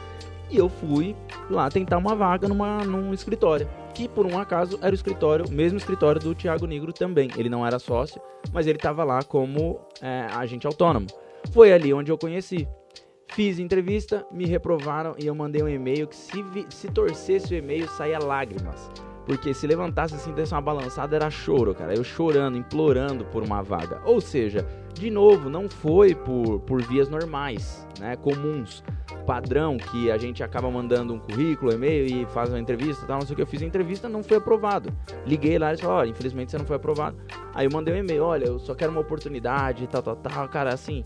E 0.51 0.57
eu 0.57 0.69
fui 0.69 1.17
lá 1.51 1.69
tentar 1.69 1.99
uma 1.99 2.15
vaga 2.15 2.49
numa, 2.49 2.85
num 2.85 3.13
escritório. 3.13 3.69
Que 3.95 4.09
por 4.09 4.27
um 4.27 4.39
acaso 4.39 4.79
era 4.83 4.93
o 4.93 4.95
escritório, 4.95 5.47
o 5.47 5.51
mesmo 5.51 5.79
escritório 5.79 6.21
do 6.21 6.35
Thiago 6.35 6.67
Negro 6.67 6.93
também. 6.93 7.31
Ele 7.37 7.49
não 7.49 7.67
era 7.67 7.79
sócio, 7.79 8.21
mas 8.53 8.67
ele 8.67 8.77
estava 8.77 9.03
lá 9.03 9.23
como 9.23 9.81
é, 10.01 10.27
agente 10.33 10.67
autônomo. 10.67 11.07
Foi 11.53 11.73
ali 11.73 11.93
onde 11.93 12.11
eu 12.11 12.19
conheci. 12.19 12.69
Fiz 13.29 13.59
entrevista, 13.59 14.25
me 14.31 14.47
reprovaram 14.47 15.15
e 15.19 15.27
eu 15.27 15.35
mandei 15.35 15.63
um 15.63 15.69
e-mail 15.69 16.07
que 16.07 16.17
se, 16.17 16.45
se 16.71 16.89
torcesse 16.89 17.55
o 17.55 17.59
e-mail 17.59 17.89
saía 17.89 18.19
lágrimas. 18.19 18.91
Porque 19.27 19.53
se 19.53 19.67
levantasse 19.67 20.15
assim, 20.15 20.33
desse 20.33 20.55
uma 20.55 20.61
balançada, 20.61 21.17
era 21.17 21.29
choro, 21.29 21.75
cara. 21.75 21.93
Eu 21.93 22.05
chorando, 22.05 22.57
implorando 22.57 23.25
por 23.25 23.43
uma 23.43 23.61
vaga. 23.61 24.01
Ou 24.05 24.21
seja, 24.21 24.65
de 24.95 25.11
novo, 25.11 25.51
não 25.51 25.69
foi 25.69 26.15
por, 26.15 26.61
por 26.61 26.81
vias 26.83 27.09
normais, 27.09 27.87
né? 27.99 28.15
Comuns 28.17 28.85
padrão 29.27 29.77
que 29.77 30.11
a 30.11 30.17
gente 30.17 30.43
acaba 30.43 30.71
mandando 30.71 31.13
um 31.13 31.19
currículo, 31.19 31.73
e-mail 31.73 32.07
e 32.07 32.27
faz 32.27 32.49
uma 32.49 32.61
entrevista, 32.61 33.05
tal, 33.07 33.19
não 33.19 33.27
sei 33.27 33.35
o 33.35 33.37
que. 33.37 33.43
Eu 33.43 33.47
fiz 33.47 33.61
a 33.61 33.67
entrevista, 33.67 34.09
não 34.09 34.23
foi 34.23 34.37
aprovado. 34.37 34.91
Liguei 35.27 35.59
lá 35.59 35.75
e 35.75 35.77
falou, 35.77 35.97
olha, 35.97 36.11
infelizmente 36.11 36.53
você 36.53 36.59
não 36.59 36.65
foi 36.65 36.77
aprovado. 36.77 37.17
Aí 37.53 37.67
eu 37.67 37.71
mandei 37.73 37.93
um 37.95 37.99
e-mail, 37.99 38.23
olha, 38.23 38.47
eu 38.47 38.59
só 38.59 38.75
quero 38.75 38.93
uma 38.93 39.01
oportunidade, 39.01 39.87
tal, 39.89 40.03
tal, 40.03 40.17
tal. 40.17 40.49
Cara, 40.49 40.73
assim, 40.73 41.05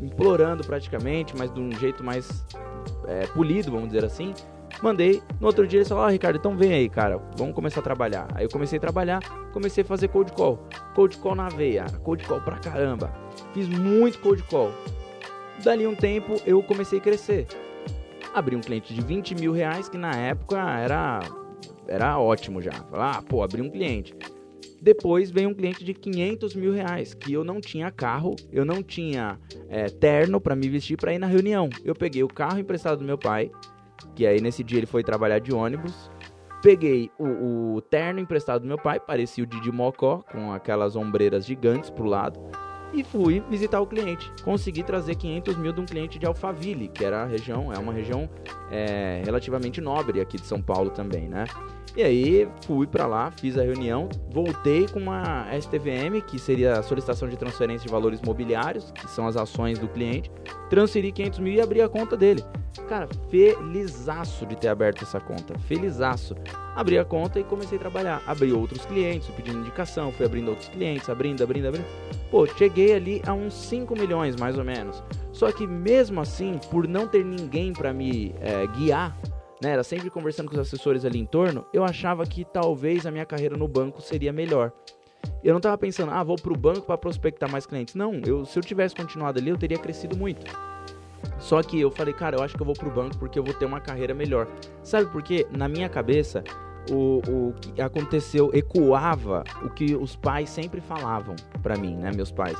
implorando 0.00 0.64
praticamente, 0.64 1.36
mas 1.36 1.52
de 1.52 1.60
um 1.60 1.70
jeito 1.72 2.02
mais 2.02 2.44
é, 3.06 3.26
polido, 3.26 3.70
vamos 3.70 3.88
dizer 3.88 4.04
assim. 4.04 4.32
Mandei, 4.82 5.22
no 5.40 5.46
outro 5.46 5.66
dia 5.66 5.80
ele 5.80 5.88
falou, 5.88 6.04
ah, 6.04 6.10
Ricardo, 6.10 6.36
então 6.36 6.56
vem 6.56 6.72
aí, 6.72 6.88
cara, 6.88 7.20
vamos 7.36 7.54
começar 7.54 7.80
a 7.80 7.82
trabalhar. 7.82 8.28
Aí 8.34 8.44
eu 8.44 8.50
comecei 8.50 8.78
a 8.78 8.80
trabalhar, 8.80 9.20
comecei 9.52 9.82
a 9.82 9.86
fazer 9.86 10.08
cold 10.08 10.32
call. 10.32 10.58
Cold 10.94 11.16
call 11.18 11.34
na 11.34 11.48
veia, 11.48 11.84
cold 12.02 12.24
call 12.24 12.40
pra 12.40 12.58
caramba. 12.58 13.12
Fiz 13.52 13.68
muito 13.68 14.20
cold 14.20 14.42
call. 14.44 14.72
Dali 15.62 15.86
um 15.86 15.94
tempo 15.94 16.36
eu 16.46 16.62
comecei 16.62 16.98
a 16.98 17.02
crescer. 17.02 17.46
Abri 18.32 18.54
um 18.54 18.60
cliente 18.60 18.94
de 18.94 19.00
20 19.00 19.34
mil 19.34 19.52
reais, 19.52 19.88
que 19.88 19.98
na 19.98 20.12
época 20.12 20.58
era, 20.58 21.20
era 21.86 22.18
ótimo 22.18 22.62
já. 22.62 22.72
Falar, 22.72 23.18
ah, 23.18 23.22
pô, 23.22 23.42
abri 23.42 23.60
um 23.60 23.70
cliente. 23.70 24.14
Depois 24.80 25.30
veio 25.30 25.48
um 25.48 25.54
cliente 25.54 25.84
de 25.84 25.92
500 25.92 26.54
mil 26.54 26.72
reais, 26.72 27.12
que 27.12 27.32
eu 27.32 27.42
não 27.42 27.60
tinha 27.60 27.90
carro, 27.90 28.36
eu 28.52 28.64
não 28.64 28.80
tinha 28.80 29.36
é, 29.68 29.86
terno 29.86 30.40
para 30.40 30.54
me 30.54 30.68
vestir 30.68 30.96
para 30.96 31.12
ir 31.12 31.18
na 31.18 31.26
reunião. 31.26 31.68
Eu 31.84 31.96
peguei 31.96 32.22
o 32.22 32.28
carro 32.28 32.60
emprestado 32.60 32.98
do 32.98 33.04
meu 33.04 33.18
pai, 33.18 33.50
que 34.14 34.24
aí 34.24 34.40
nesse 34.40 34.62
dia 34.62 34.78
ele 34.78 34.86
foi 34.86 35.02
trabalhar 35.02 35.40
de 35.40 35.52
ônibus. 35.52 36.08
Peguei 36.62 37.10
o, 37.18 37.74
o 37.76 37.80
terno 37.80 38.20
emprestado 38.20 38.62
do 38.62 38.68
meu 38.68 38.78
pai, 38.78 39.00
parecia 39.00 39.42
o 39.42 39.46
Didi 39.46 39.72
Mocó, 39.72 40.22
com 40.30 40.52
aquelas 40.52 40.94
ombreiras 40.94 41.44
gigantes 41.44 41.90
pro 41.90 42.04
lado 42.04 42.38
e 42.92 43.04
fui 43.04 43.42
visitar 43.48 43.80
o 43.80 43.86
cliente. 43.86 44.30
Consegui 44.42 44.82
trazer 44.82 45.14
500 45.14 45.56
mil 45.56 45.72
de 45.72 45.80
um 45.80 45.86
cliente 45.86 46.18
de 46.18 46.26
Alphaville, 46.26 46.88
que 46.88 47.04
era 47.04 47.22
a 47.22 47.26
região, 47.26 47.72
é 47.72 47.78
uma 47.78 47.92
região 47.92 48.28
é, 48.70 49.22
relativamente 49.24 49.80
nobre 49.80 50.20
aqui 50.20 50.36
de 50.36 50.46
São 50.46 50.60
Paulo 50.60 50.90
também, 50.90 51.28
né? 51.28 51.44
E 51.96 52.02
aí 52.02 52.48
fui 52.64 52.86
para 52.86 53.06
lá, 53.06 53.30
fiz 53.30 53.58
a 53.58 53.62
reunião, 53.62 54.08
voltei 54.30 54.86
com 54.86 55.00
uma 55.00 55.46
STVM, 55.58 56.20
que 56.26 56.38
seria 56.38 56.74
a 56.74 56.82
solicitação 56.82 57.28
de 57.28 57.36
transferência 57.36 57.86
de 57.86 57.92
valores 57.92 58.20
mobiliários, 58.22 58.92
que 58.92 59.10
são 59.10 59.26
as 59.26 59.36
ações 59.36 59.78
do 59.78 59.88
cliente, 59.88 60.30
transferi 60.70 61.10
500 61.10 61.38
mil 61.40 61.54
e 61.54 61.60
abri 61.60 61.80
a 61.82 61.88
conta 61.88 62.16
dele. 62.16 62.44
Cara, 62.88 63.08
felizaço 63.30 64.46
de 64.46 64.56
ter 64.56 64.68
aberto 64.68 65.02
essa 65.02 65.18
conta, 65.20 65.58
felizaço. 65.58 66.34
Abri 66.74 66.98
a 66.98 67.04
conta 67.04 67.40
e 67.40 67.44
comecei 67.44 67.76
a 67.76 67.80
trabalhar. 67.80 68.22
Abri 68.26 68.52
outros 68.52 68.84
clientes, 68.86 69.28
pedindo 69.30 69.58
indicação, 69.58 70.12
fui 70.12 70.24
abrindo 70.24 70.48
outros 70.48 70.68
clientes, 70.68 71.08
abrindo, 71.08 71.42
abrindo, 71.42 71.68
abrindo. 71.68 71.86
Pô, 72.30 72.46
cheguei 72.46 72.94
ali 72.94 73.22
a 73.26 73.32
uns 73.32 73.54
5 73.54 73.98
milhões 73.98 74.36
mais 74.36 74.56
ou 74.56 74.64
menos. 74.64 75.02
Só 75.32 75.50
que 75.50 75.66
mesmo 75.66 76.20
assim, 76.20 76.58
por 76.70 76.86
não 76.86 77.06
ter 77.06 77.24
ninguém 77.24 77.72
para 77.72 77.92
me 77.92 78.34
é, 78.40 78.66
guiar, 78.68 79.16
né, 79.62 79.70
era 79.70 79.82
sempre 79.82 80.10
conversando 80.10 80.48
com 80.48 80.54
os 80.54 80.60
assessores 80.60 81.04
ali 81.04 81.18
em 81.18 81.26
torno, 81.26 81.66
eu 81.72 81.84
achava 81.84 82.24
que 82.24 82.44
talvez 82.44 83.06
a 83.06 83.10
minha 83.10 83.26
carreira 83.26 83.56
no 83.56 83.68
banco 83.68 84.00
seria 84.00 84.32
melhor. 84.32 84.72
Eu 85.42 85.52
não 85.52 85.58
estava 85.58 85.76
pensando, 85.76 86.12
ah, 86.12 86.22
vou 86.22 86.36
para 86.36 86.52
o 86.52 86.56
banco 86.56 86.82
para 86.82 86.96
prospectar 86.96 87.50
mais 87.50 87.66
clientes. 87.66 87.94
Não, 87.94 88.20
eu, 88.24 88.44
se 88.44 88.58
eu 88.58 88.62
tivesse 88.62 88.94
continuado 88.94 89.38
ali, 89.38 89.50
eu 89.50 89.58
teria 89.58 89.78
crescido 89.78 90.16
muito. 90.16 90.46
Só 91.38 91.62
que 91.62 91.80
eu 91.80 91.90
falei, 91.90 92.14
cara, 92.14 92.36
eu 92.36 92.42
acho 92.42 92.54
que 92.54 92.62
eu 92.62 92.66
vou 92.66 92.74
pro 92.74 92.90
banco 92.90 93.18
porque 93.18 93.38
eu 93.38 93.44
vou 93.44 93.54
ter 93.54 93.64
uma 93.64 93.80
carreira 93.80 94.14
melhor. 94.14 94.46
Sabe 94.82 95.10
por 95.10 95.22
quê? 95.22 95.46
Na 95.50 95.68
minha 95.68 95.88
cabeça, 95.88 96.42
o, 96.90 97.20
o 97.28 97.54
que 97.54 97.80
aconteceu 97.80 98.50
ecoava 98.52 99.44
o 99.62 99.70
que 99.70 99.94
os 99.94 100.16
pais 100.16 100.48
sempre 100.50 100.80
falavam 100.80 101.36
para 101.62 101.76
mim, 101.76 101.96
né, 101.96 102.10
meus 102.14 102.30
pais. 102.30 102.56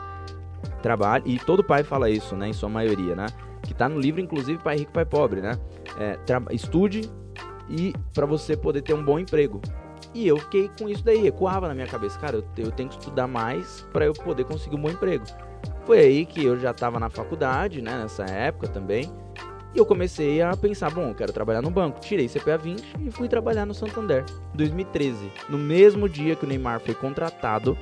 Trabalho, 0.82 1.24
e 1.26 1.38
todo 1.38 1.62
pai 1.62 1.82
fala 1.82 2.10
isso, 2.10 2.36
né, 2.36 2.48
em 2.48 2.52
sua 2.52 2.68
maioria, 2.68 3.14
né? 3.14 3.26
Que 3.62 3.74
tá 3.74 3.88
no 3.88 3.98
livro, 3.98 4.20
inclusive, 4.20 4.62
Pai 4.62 4.76
Rico, 4.76 4.92
Pai 4.92 5.04
Pobre, 5.04 5.40
né? 5.40 5.58
É, 5.98 6.18
estude 6.52 7.10
e 7.68 7.92
para 8.14 8.26
você 8.26 8.56
poder 8.56 8.82
ter 8.82 8.94
um 8.94 9.04
bom 9.04 9.18
emprego. 9.18 9.60
E 10.14 10.26
eu 10.26 10.38
fiquei 10.38 10.70
com 10.78 10.88
isso 10.88 11.04
daí, 11.04 11.26
ecoava 11.26 11.68
na 11.68 11.74
minha 11.74 11.86
cabeça, 11.86 12.18
cara, 12.18 12.36
eu, 12.36 12.44
eu 12.56 12.70
tenho 12.70 12.88
que 12.88 12.98
estudar 12.98 13.26
mais 13.26 13.86
para 13.92 14.06
eu 14.06 14.12
poder 14.14 14.44
conseguir 14.44 14.76
um 14.76 14.80
bom 14.80 14.90
emprego. 14.90 15.24
Foi 15.84 15.98
aí 15.98 16.26
que 16.26 16.44
eu 16.44 16.58
já 16.58 16.70
estava 16.70 16.98
na 16.98 17.10
faculdade, 17.10 17.82
né, 17.82 17.98
nessa 17.98 18.24
época 18.24 18.68
também. 18.68 19.10
E 19.74 19.78
eu 19.78 19.84
comecei 19.84 20.40
a 20.40 20.56
pensar, 20.56 20.90
bom, 20.90 21.08
eu 21.08 21.14
quero 21.14 21.32
trabalhar 21.32 21.60
no 21.60 21.70
banco. 21.70 22.00
Tirei 22.00 22.28
CPA 22.28 22.56
20 22.56 22.96
e 23.00 23.10
fui 23.10 23.28
trabalhar 23.28 23.66
no 23.66 23.74
Santander. 23.74 24.24
2013, 24.54 25.30
no 25.48 25.58
mesmo 25.58 26.08
dia 26.08 26.34
que 26.34 26.44
o 26.44 26.48
Neymar 26.48 26.80
foi 26.80 26.94
contratado 26.94 27.76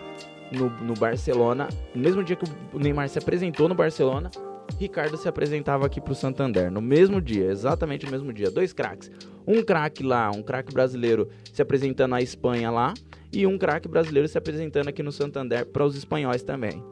no, 0.50 0.68
no 0.68 0.94
Barcelona, 0.94 1.68
no 1.94 2.02
mesmo 2.02 2.22
dia 2.24 2.36
que 2.36 2.44
o 2.72 2.78
Neymar 2.78 3.08
se 3.08 3.18
apresentou 3.18 3.68
no 3.68 3.74
Barcelona, 3.74 4.30
Ricardo 4.78 5.16
se 5.16 5.28
apresentava 5.28 5.86
aqui 5.86 6.00
para 6.00 6.12
o 6.12 6.14
Santander. 6.14 6.70
No 6.70 6.80
mesmo 6.80 7.20
dia, 7.20 7.50
exatamente 7.50 8.04
no 8.04 8.12
mesmo 8.12 8.32
dia. 8.32 8.50
Dois 8.50 8.72
craques. 8.72 9.10
Um 9.46 9.62
craque 9.62 10.02
lá, 10.02 10.30
um 10.30 10.42
craque 10.42 10.72
brasileiro 10.72 11.28
se 11.52 11.62
apresentando 11.62 12.10
na 12.10 12.20
Espanha 12.20 12.70
lá, 12.70 12.92
e 13.32 13.46
um 13.46 13.56
craque 13.56 13.88
brasileiro 13.88 14.28
se 14.28 14.36
apresentando 14.36 14.88
aqui 14.88 15.02
no 15.02 15.12
Santander 15.12 15.66
para 15.66 15.84
os 15.84 15.96
espanhóis 15.96 16.42
também. 16.42 16.82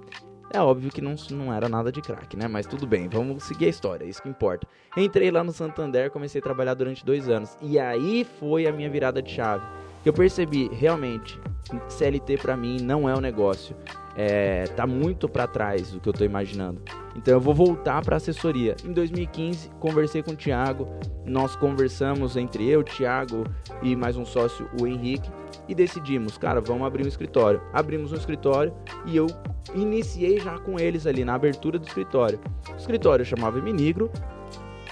É 0.53 0.61
óbvio 0.61 0.91
que 0.91 1.01
não, 1.01 1.17
não 1.31 1.53
era 1.53 1.69
nada 1.69 1.91
de 1.91 2.01
craque, 2.01 2.37
né? 2.37 2.47
Mas 2.47 2.65
tudo 2.65 2.87
bem, 2.87 3.09
vamos 3.09 3.43
seguir 3.43 3.67
a 3.67 3.69
história, 3.69 4.05
isso 4.05 4.23
que 4.23 4.29
importa. 4.29 4.69
Entrei 4.97 5.31
lá 5.31 5.43
no 5.43 5.51
Santander, 5.51 6.11
comecei 6.11 6.41
a 6.41 6.45
trabalhar 6.45 6.75
durante 6.75 7.05
dois 7.05 7.29
anos. 7.29 7.57
E 7.61 7.77
aí 7.77 8.25
foi 8.39 8.67
a 8.67 8.73
minha 8.73 8.89
virada 8.89 9.21
de 9.21 9.33
chave. 9.33 9.67
Eu 10.05 10.13
percebi, 10.13 10.69
realmente, 10.69 11.41
CLT 11.89 12.37
para 12.39 12.57
mim 12.57 12.77
não 12.81 13.09
é 13.09 13.17
um 13.17 13.21
negócio. 13.21 13.75
É, 14.16 14.64
tá 14.77 14.87
muito 14.87 15.29
para 15.29 15.46
trás 15.46 15.90
do 15.90 16.00
que 16.00 16.09
eu 16.09 16.12
tô 16.12 16.24
imaginando. 16.24 16.81
Então 17.16 17.35
eu 17.35 17.40
vou 17.40 17.55
voltar 17.55 18.03
para 18.03 18.16
assessoria. 18.16 18.77
Em 18.85 18.92
2015, 18.92 19.70
conversei 19.81 20.22
com 20.22 20.33
o 20.33 20.37
Thiago, 20.37 20.88
nós 21.24 21.57
conversamos 21.57 22.37
entre 22.37 22.68
eu, 22.68 22.83
Thiago 22.83 23.44
e 23.83 23.96
mais 23.96 24.16
um 24.16 24.24
sócio, 24.24 24.68
o 24.81 24.87
Henrique, 24.87 25.31
e 25.68 25.74
decidimos, 25.74 26.37
cara, 26.37 26.61
vamos 26.61 26.87
abrir 26.87 27.05
um 27.05 27.09
escritório. 27.09 27.61
Abrimos 27.72 28.12
um 28.12 28.16
escritório 28.16 28.72
e 29.07 29.16
eu 29.16 29.27
iniciei 29.74 30.38
já 30.38 30.59
com 30.59 30.79
eles 30.79 31.07
ali 31.07 31.24
na 31.24 31.35
abertura 31.35 31.79
do 31.79 31.87
escritório. 31.87 32.38
O 32.72 32.77
escritório 32.77 33.24
chamava 33.24 33.61
Minigro, 33.61 34.11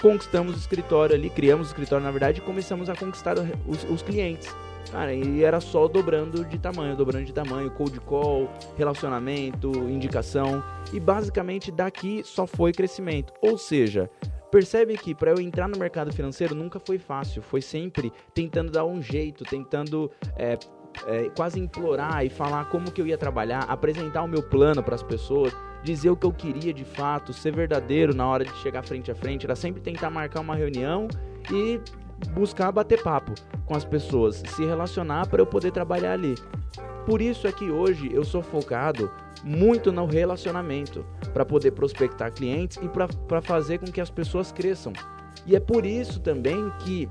conquistamos 0.01 0.55
o 0.55 0.59
escritório 0.59 1.15
ali, 1.15 1.31
criamos 1.31 1.69
o 1.69 1.71
escritório 1.71 2.05
na 2.05 2.11
verdade 2.11 2.39
e 2.39 2.43
começamos 2.43 2.89
a 2.89 2.97
conquistar 2.97 3.37
os, 3.67 3.85
os 3.85 4.03
clientes. 4.03 4.55
Cara, 4.91 5.15
e 5.15 5.43
era 5.43 5.61
só 5.61 5.89
dobrando 5.89 6.45
de 6.45 6.59
tamanho, 6.59 6.97
dobrando 6.97 7.25
de 7.25 7.33
tamanho, 7.33 7.71
cold 7.71 7.99
call, 8.01 8.51
relacionamento, 8.77 9.71
indicação. 9.89 10.63
E 10.93 11.01
basicamente 11.01 11.71
daqui 11.71 12.23
só 12.25 12.47
foi 12.47 12.73
crescimento. 12.73 13.33
Ou 13.41 13.57
seja, 13.57 14.11
percebe 14.51 14.99
que 14.99 15.15
para 15.15 15.31
eu 15.31 15.41
entrar 15.41 15.69
no 15.69 15.79
mercado 15.79 16.13
financeiro 16.13 16.55
nunca 16.55 16.79
foi 16.79 16.99
fácil, 16.99 17.41
foi 17.43 17.63
sempre 17.63 18.13
tentando 18.35 18.71
dar 18.71 18.85
um 18.85 19.01
jeito, 19.01 19.45
tentando 19.45 20.11
é, 20.37 20.59
é, 21.07 21.31
quase 21.31 21.59
implorar 21.59 22.25
e 22.25 22.29
falar 22.29 22.67
como 22.67 22.91
que 22.91 23.01
eu 23.01 23.07
ia 23.07 23.17
trabalhar, 23.17 23.61
apresentar 23.61 24.23
o 24.23 24.29
meu 24.29 24.43
plano 24.43 24.83
para 24.83 24.95
as 24.95 25.03
pessoas, 25.03 25.55
dizer 25.83 26.11
o 26.11 26.17
que 26.17 26.27
eu 26.27 26.33
queria 26.33 26.73
de 26.73 26.85
fato, 26.85 27.33
ser 27.33 27.55
verdadeiro 27.55 28.15
na 28.15 28.27
hora 28.27 28.45
de 28.45 28.55
chegar 28.59 28.83
frente 28.83 29.11
a 29.11 29.15
frente, 29.15 29.47
era 29.47 29.57
sempre 29.57 29.81
tentar 29.81 30.11
marcar 30.11 30.41
uma 30.41 30.55
reunião 30.55 31.09
e 31.51 31.81
buscar 32.31 32.73
bater 32.73 33.03
papo 33.03 33.33
com 33.67 33.75
as 33.75 33.85
pessoas, 33.85 34.43
se 34.47 34.65
relacionar 34.65 35.27
para 35.29 35.41
eu 35.41 35.47
poder 35.47 35.71
trabalhar 35.71 36.13
ali. 36.13 36.35
Por 37.07 37.21
isso 37.21 37.47
é 37.47 37.53
que 37.53 37.71
hoje 37.71 38.11
eu 38.13 38.25
sou 38.25 38.43
focado 38.43 39.11
muito 39.43 39.91
no 39.91 40.07
relacionamento 40.07 41.05
para 41.33 41.45
poder 41.45 41.73
prospectar 41.73 42.33
clientes 42.33 42.79
e 42.81 42.89
para 42.89 43.43
fazer 43.43 43.79
com 43.79 43.87
que 43.87 44.01
as 44.01 44.11
pessoas 44.11 44.53
cresçam. 44.53 44.93
E 45.45 45.57
é 45.57 45.61
por 45.61 45.85
isso 45.85 46.21
também 46.21 46.71
que 46.81 47.09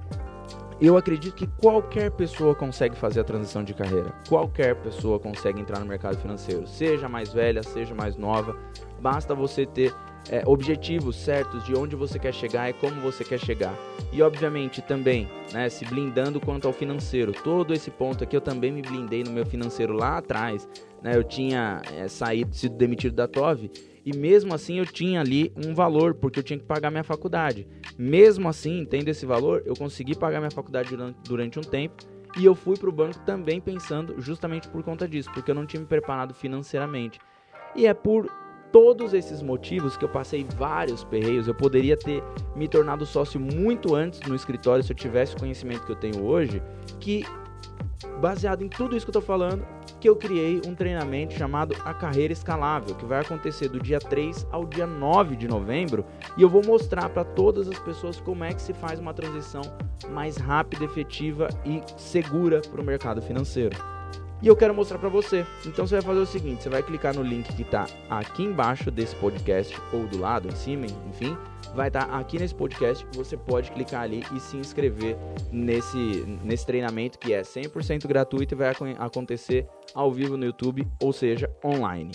eu 0.79 0.97
acredito 0.97 1.35
que 1.35 1.45
qualquer 1.45 2.09
pessoa 2.09 2.55
consegue 2.55 2.95
fazer 2.95 3.19
a 3.19 3.23
transição 3.23 3.63
de 3.63 3.73
carreira. 3.73 4.11
Qualquer 4.27 4.75
pessoa 4.77 5.19
consegue 5.19 5.61
entrar 5.61 5.79
no 5.79 5.85
mercado 5.85 6.17
financeiro, 6.17 6.65
seja 6.65 7.07
mais 7.07 7.31
velha, 7.31 7.61
seja 7.61 7.93
mais 7.93 8.15
nova. 8.15 8.55
Basta 8.99 9.35
você 9.35 9.65
ter 9.65 9.93
é, 10.29 10.43
objetivos 10.45 11.15
certos 11.15 11.63
de 11.63 11.75
onde 11.75 11.95
você 11.95 12.19
quer 12.19 12.33
chegar 12.33 12.69
e 12.69 12.73
como 12.73 12.99
você 13.01 13.23
quer 13.23 13.39
chegar. 13.39 13.75
E 14.11 14.21
obviamente 14.21 14.81
também, 14.81 15.27
né, 15.53 15.69
se 15.69 15.85
blindando 15.85 16.39
quanto 16.39 16.67
ao 16.67 16.73
financeiro. 16.73 17.31
Todo 17.31 17.73
esse 17.73 17.89
ponto 17.89 18.23
aqui 18.23 18.35
eu 18.35 18.41
também 18.41 18.71
me 18.71 18.81
blindei 18.81 19.23
no 19.23 19.31
meu 19.31 19.45
financeiro 19.45 19.93
lá 19.93 20.17
atrás. 20.17 20.67
Né, 21.01 21.15
eu 21.15 21.23
tinha 21.23 21.81
é, 21.97 22.07
saído, 22.07 22.55
sido 22.55 22.75
demitido 22.75 23.15
da 23.15 23.27
TOV 23.27 23.71
e 24.05 24.15
mesmo 24.15 24.53
assim 24.53 24.79
eu 24.79 24.85
tinha 24.85 25.21
ali 25.21 25.53
um 25.55 25.73
valor, 25.73 26.15
porque 26.15 26.39
eu 26.39 26.43
tinha 26.43 26.57
que 26.57 26.65
pagar 26.65 26.89
minha 26.89 27.03
faculdade. 27.03 27.67
Mesmo 27.97 28.49
assim, 28.49 28.85
tendo 28.85 29.07
esse 29.07 29.25
valor, 29.25 29.61
eu 29.65 29.75
consegui 29.75 30.15
pagar 30.15 30.39
minha 30.39 30.51
faculdade 30.51 30.95
durante 31.23 31.59
um 31.59 31.63
tempo 31.63 32.03
e 32.37 32.45
eu 32.45 32.55
fui 32.55 32.77
para 32.77 32.89
o 32.89 32.91
banco 32.91 33.19
também 33.19 33.59
pensando 33.59 34.19
justamente 34.19 34.67
por 34.69 34.81
conta 34.83 35.07
disso, 35.07 35.29
porque 35.33 35.51
eu 35.51 35.55
não 35.55 35.65
tinha 35.65 35.79
me 35.79 35.85
preparado 35.85 36.33
financeiramente. 36.33 37.19
E 37.75 37.85
é 37.85 37.93
por 37.93 38.29
todos 38.71 39.13
esses 39.13 39.41
motivos 39.41 39.97
que 39.97 40.05
eu 40.05 40.09
passei 40.09 40.45
vários 40.57 41.03
perreios, 41.03 41.47
eu 41.47 41.53
poderia 41.53 41.97
ter 41.97 42.23
me 42.55 42.67
tornado 42.67 43.05
sócio 43.05 43.39
muito 43.39 43.93
antes 43.95 44.19
no 44.21 44.35
escritório 44.35 44.83
se 44.83 44.91
eu 44.91 44.95
tivesse 44.95 45.35
o 45.35 45.39
conhecimento 45.39 45.85
que 45.85 45.91
eu 45.91 45.95
tenho 45.95 46.23
hoje, 46.23 46.61
que 46.99 47.25
baseado 48.19 48.63
em 48.63 48.69
tudo 48.69 48.95
isso 48.95 49.05
que 49.05 49.09
eu 49.09 49.21
tô 49.21 49.21
falando, 49.21 49.65
que 49.99 50.09
eu 50.09 50.15
criei 50.15 50.59
um 50.65 50.73
treinamento 50.73 51.33
chamado 51.33 51.75
A 51.85 51.93
Carreira 51.93 52.33
Escalável, 52.33 52.95
que 52.95 53.05
vai 53.05 53.21
acontecer 53.21 53.67
do 53.69 53.79
dia 53.79 53.99
3 53.99 54.47
ao 54.51 54.65
dia 54.65 54.87
9 54.87 55.35
de 55.35 55.47
novembro, 55.47 56.05
e 56.37 56.41
eu 56.41 56.49
vou 56.49 56.65
mostrar 56.65 57.09
para 57.09 57.23
todas 57.23 57.67
as 57.67 57.77
pessoas 57.79 58.19
como 58.19 58.43
é 58.43 58.53
que 58.53 58.61
se 58.61 58.73
faz 58.73 58.99
uma 58.99 59.13
transição 59.13 59.61
mais 60.09 60.37
rápida, 60.37 60.85
efetiva 60.85 61.49
e 61.63 61.81
segura 61.97 62.61
para 62.61 62.81
o 62.81 62.83
mercado 62.83 63.21
financeiro 63.21 64.00
e 64.41 64.47
eu 64.47 64.55
quero 64.55 64.73
mostrar 64.73 64.97
para 64.97 65.09
você. 65.09 65.45
Então 65.65 65.85
você 65.85 65.95
vai 65.95 66.01
fazer 66.01 66.19
o 66.19 66.25
seguinte, 66.25 66.63
você 66.63 66.69
vai 66.69 66.81
clicar 66.81 67.15
no 67.15 67.21
link 67.21 67.53
que 67.53 67.61
está 67.61 67.85
aqui 68.09 68.43
embaixo 68.43 68.89
desse 68.89 69.15
podcast 69.15 69.77
ou 69.93 70.07
do 70.07 70.17
lado, 70.17 70.47
em 70.47 70.55
cima, 70.55 70.85
enfim, 71.09 71.37
vai 71.75 71.87
estar 71.87 72.07
tá 72.07 72.19
aqui 72.19 72.39
nesse 72.39 72.55
podcast, 72.55 73.05
você 73.13 73.37
pode 73.37 73.71
clicar 73.71 74.01
ali 74.01 74.23
e 74.35 74.39
se 74.39 74.57
inscrever 74.57 75.17
nesse 75.51 76.25
nesse 76.43 76.65
treinamento 76.65 77.19
que 77.19 77.33
é 77.33 77.41
100% 77.41 78.07
gratuito 78.07 78.53
e 78.53 78.57
vai 78.57 78.73
acontecer 78.97 79.67
ao 79.93 80.11
vivo 80.11 80.37
no 80.37 80.45
YouTube, 80.45 80.87
ou 81.01 81.13
seja, 81.13 81.49
online. 81.63 82.11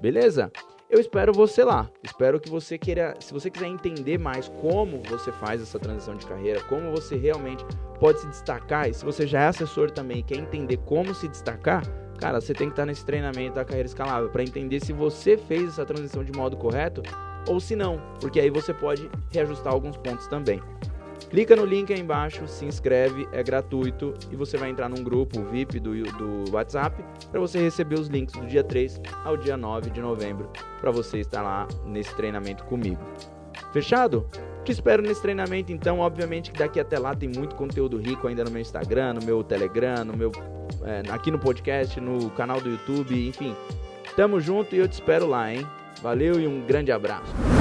Beleza? 0.00 0.50
Eu 0.94 1.00
espero 1.00 1.32
você 1.32 1.64
lá. 1.64 1.90
Espero 2.04 2.38
que 2.38 2.48
você 2.48 2.78
queira, 2.78 3.16
se 3.18 3.32
você 3.32 3.50
quiser 3.50 3.66
entender 3.66 4.16
mais 4.16 4.48
como 4.60 5.02
você 5.08 5.32
faz 5.32 5.60
essa 5.60 5.76
transição 5.76 6.14
de 6.14 6.24
carreira, 6.24 6.60
como 6.68 6.92
você 6.92 7.16
realmente 7.16 7.64
pode 7.98 8.20
se 8.20 8.28
destacar, 8.28 8.88
e 8.88 8.94
se 8.94 9.04
você 9.04 9.26
já 9.26 9.40
é 9.40 9.46
assessor 9.48 9.90
também 9.90 10.18
e 10.18 10.22
quer 10.22 10.36
entender 10.36 10.76
como 10.86 11.12
se 11.12 11.26
destacar, 11.26 11.82
cara, 12.16 12.40
você 12.40 12.54
tem 12.54 12.68
que 12.68 12.74
estar 12.74 12.86
nesse 12.86 13.04
treinamento 13.04 13.56
da 13.56 13.64
carreira 13.64 13.88
escalável 13.88 14.30
para 14.30 14.44
entender 14.44 14.78
se 14.84 14.92
você 14.92 15.36
fez 15.36 15.70
essa 15.70 15.84
transição 15.84 16.22
de 16.22 16.30
modo 16.30 16.56
correto 16.56 17.02
ou 17.48 17.58
se 17.58 17.74
não, 17.74 18.00
porque 18.20 18.38
aí 18.38 18.48
você 18.48 18.72
pode 18.72 19.10
reajustar 19.32 19.72
alguns 19.72 19.96
pontos 19.96 20.28
também. 20.28 20.62
Clica 21.30 21.56
no 21.56 21.64
link 21.64 21.92
aí 21.92 22.00
embaixo, 22.00 22.46
se 22.46 22.64
inscreve, 22.64 23.28
é 23.32 23.42
gratuito 23.42 24.14
e 24.30 24.36
você 24.36 24.56
vai 24.56 24.70
entrar 24.70 24.88
num 24.88 25.02
grupo 25.02 25.42
VIP 25.42 25.80
do, 25.80 26.02
do 26.12 26.52
WhatsApp 26.52 27.04
para 27.30 27.40
você 27.40 27.58
receber 27.58 27.98
os 27.98 28.08
links 28.08 28.34
do 28.34 28.46
dia 28.46 28.62
3 28.62 29.00
ao 29.24 29.36
dia 29.36 29.56
9 29.56 29.90
de 29.90 30.00
novembro 30.00 30.48
para 30.80 30.90
você 30.90 31.18
estar 31.18 31.42
lá 31.42 31.66
nesse 31.84 32.14
treinamento 32.14 32.64
comigo. 32.64 33.00
Fechado? 33.72 34.26
Te 34.64 34.72
espero 34.72 35.02
nesse 35.02 35.20
treinamento 35.20 35.72
então, 35.72 35.98
obviamente 35.98 36.50
que 36.50 36.58
daqui 36.58 36.80
até 36.80 36.98
lá 36.98 37.14
tem 37.14 37.28
muito 37.28 37.54
conteúdo 37.54 37.98
rico 37.98 38.26
ainda 38.28 38.44
no 38.44 38.50
meu 38.50 38.60
Instagram, 38.60 39.14
no 39.14 39.24
meu 39.24 39.42
Telegram, 39.42 40.04
no 40.04 40.16
meu 40.16 40.30
é, 40.82 41.02
aqui 41.10 41.30
no 41.30 41.38
podcast, 41.38 42.00
no 42.00 42.30
canal 42.30 42.60
do 42.60 42.70
YouTube, 42.70 43.28
enfim. 43.28 43.54
Tamo 44.16 44.40
junto 44.40 44.74
e 44.74 44.78
eu 44.78 44.88
te 44.88 44.92
espero 44.92 45.26
lá, 45.26 45.52
hein? 45.52 45.66
Valeu 46.02 46.40
e 46.40 46.46
um 46.46 46.64
grande 46.64 46.92
abraço. 46.92 47.53